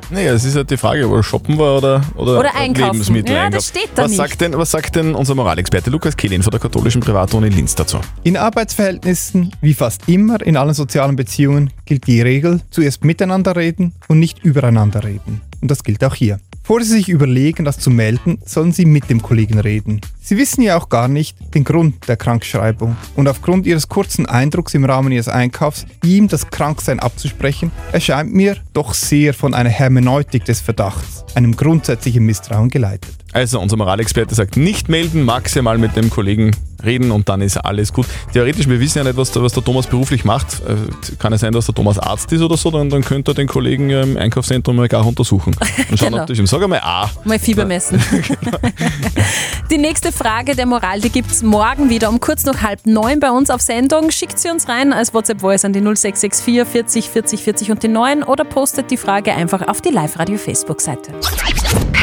Naja, 0.10 0.34
es 0.34 0.44
ist 0.44 0.58
halt 0.58 0.70
die 0.70 0.76
Frage, 0.76 1.08
ob 1.08 1.14
er 1.14 1.24
shoppen 1.24 1.58
war 1.58 1.78
oder, 1.78 2.02
oder, 2.18 2.40
Oder 2.40 2.54
einkaufen. 2.56 2.92
Lebensmittel 2.92 3.34
Ja, 3.34 3.44
einkaufen. 3.46 3.54
das 3.54 3.68
steht 3.70 3.90
da 3.96 4.04
was 4.04 4.12
nicht. 4.12 4.18
Sagt 4.18 4.42
denn, 4.42 4.58
was 4.58 4.72
sagt 4.72 4.96
denn 4.98 5.16
unser 5.16 5.36
Moralexperte 5.36 5.90
Lukas 5.90 6.18
Kehlin 6.18 6.44
von 6.44 6.52
der 6.52 6.60
katholischen 6.60 7.00
Privatuni 7.00 7.48
Linz 7.48 7.76
dazu? 7.76 8.00
In 8.24 8.36
Arbeitsverhältnissen, 8.36 9.54
wie 9.62 9.74
fast 9.74 10.10
immer 10.10 10.42
in 10.42 10.58
allen 10.58 10.74
sozialen 10.74 11.16
Beziehungen, 11.16 11.70
gilt 11.86 12.08
die 12.08 12.22
Regel, 12.22 12.60
zuerst 12.72 13.06
miteinander 13.06 13.56
reden 13.56 13.94
und 14.10 14.20
nicht 14.20 14.44
übereinander 14.44 15.04
reden. 15.06 15.42
Und 15.62 15.72
das 15.72 15.82
gilt 15.84 16.04
auch 16.04 16.16
hier. 16.16 16.40
Bevor 16.64 16.82
Sie 16.82 16.94
sich 16.94 17.10
überlegen, 17.10 17.66
das 17.66 17.80
zu 17.80 17.90
melden, 17.90 18.40
sollen 18.46 18.72
Sie 18.72 18.86
mit 18.86 19.10
dem 19.10 19.22
Kollegen 19.22 19.60
reden. 19.60 20.00
Sie 20.22 20.38
wissen 20.38 20.62
ja 20.62 20.78
auch 20.78 20.90
gar 20.90 21.08
nicht 21.08 21.36
den 21.54 21.64
Grund 21.64 22.08
der 22.08 22.18
Krankschreibung. 22.18 22.96
Und 23.16 23.28
aufgrund 23.28 23.66
Ihres 23.66 23.90
kurzen 23.90 24.26
Eindrucks 24.26 24.74
im 24.74 24.86
Rahmen 24.86 25.12
Ihres 25.12 25.28
Einkaufs, 25.28 25.86
ihm 26.04 26.28
das 26.28 26.50
Kranksein 26.50 27.00
abzusprechen, 27.00 27.72
erscheint 27.92 28.34
mir 28.34 28.58
doch 28.74 28.94
sehr 28.94 29.34
von 29.34 29.54
einer 29.54 29.70
Hermeneutik 29.70 30.46
des 30.46 30.62
Verdachts, 30.62 31.26
einem 31.36 31.56
grundsätzlichen 31.56 32.26
Misstrauen 32.26 32.70
geleitet. 32.70 33.21
Also 33.34 33.60
unser 33.60 33.78
Moralexperte 33.78 34.36
sagt, 34.36 34.58
nicht 34.58 34.90
melden, 34.90 35.24
maximal 35.24 35.78
mit 35.78 35.96
dem 35.96 36.10
Kollegen 36.10 36.52
reden 36.84 37.12
und 37.12 37.30
dann 37.30 37.42
ist 37.42 37.58
alles 37.58 37.94
gut. 37.94 38.08
Theoretisch, 38.34 38.68
wir 38.68 38.80
wissen 38.80 38.98
ja 38.98 39.04
nicht, 39.04 39.16
was 39.16 39.32
der, 39.32 39.44
was 39.44 39.54
der 39.54 39.64
Thomas 39.64 39.86
beruflich 39.88 40.26
macht. 40.26 40.62
Äh, 40.68 41.16
Kann 41.20 41.32
es 41.32 41.42
sein, 41.42 41.54
dass 41.54 41.68
der 41.68 41.76
Thomas 41.76 42.00
Arzt 42.00 42.32
ist 42.34 42.42
oder 42.42 42.58
so, 42.58 42.72
dann, 42.72 42.90
dann 42.90 43.04
könnte 43.04 43.32
er 43.32 43.36
den 43.36 43.48
Kollegen 43.48 43.90
im 43.92 44.18
Einkaufszentrum 44.18 44.76
mal 44.76 44.88
gar 44.88 45.06
untersuchen. 45.06 45.56
Und 45.90 46.00
schauen, 46.00 46.10
Genau. 46.12 46.24
ob 46.24 46.28
das 46.28 46.38
ihm. 46.40 46.48
Sag 46.48 46.62
einmal 46.64 46.82
A. 46.84 47.10
Mal 47.24 47.40
Fieber 47.40 47.66
messen. 47.66 48.02
die 49.72 49.78
nächste 49.78 50.12
Frage 50.12 50.56
der 50.56 50.66
Moral, 50.66 51.00
die 51.02 51.10
gibt 51.10 51.32
es 51.32 51.44
morgen 51.44 51.90
wieder 51.90 52.10
um 52.10 52.20
kurz 52.20 52.46
nach 52.46 52.62
halb 52.62 52.86
neun 52.86 53.20
bei 53.20 53.32
uns 53.32 53.50
auf 53.50 53.62
Sendung. 53.62 54.12
Schickt 54.12 54.40
sie 54.40 54.50
uns 54.50 54.68
rein 54.68 54.92
als 54.92 55.14
WhatsApp-Voice 55.14 55.66
an 55.66 55.74
die 55.74 55.82
0664 55.82 56.66
40 56.66 57.10
40 57.10 57.44
40 57.44 57.72
und 57.72 57.84
die 57.84 57.88
9 57.88 58.24
oder 58.24 58.44
postet 58.44 58.90
die 58.92 58.98
Frage 58.98 59.34
einfach 59.34 59.68
auf 59.68 59.82
die 59.82 59.90
Live-Radio-Facebook-Seite. 59.90 61.12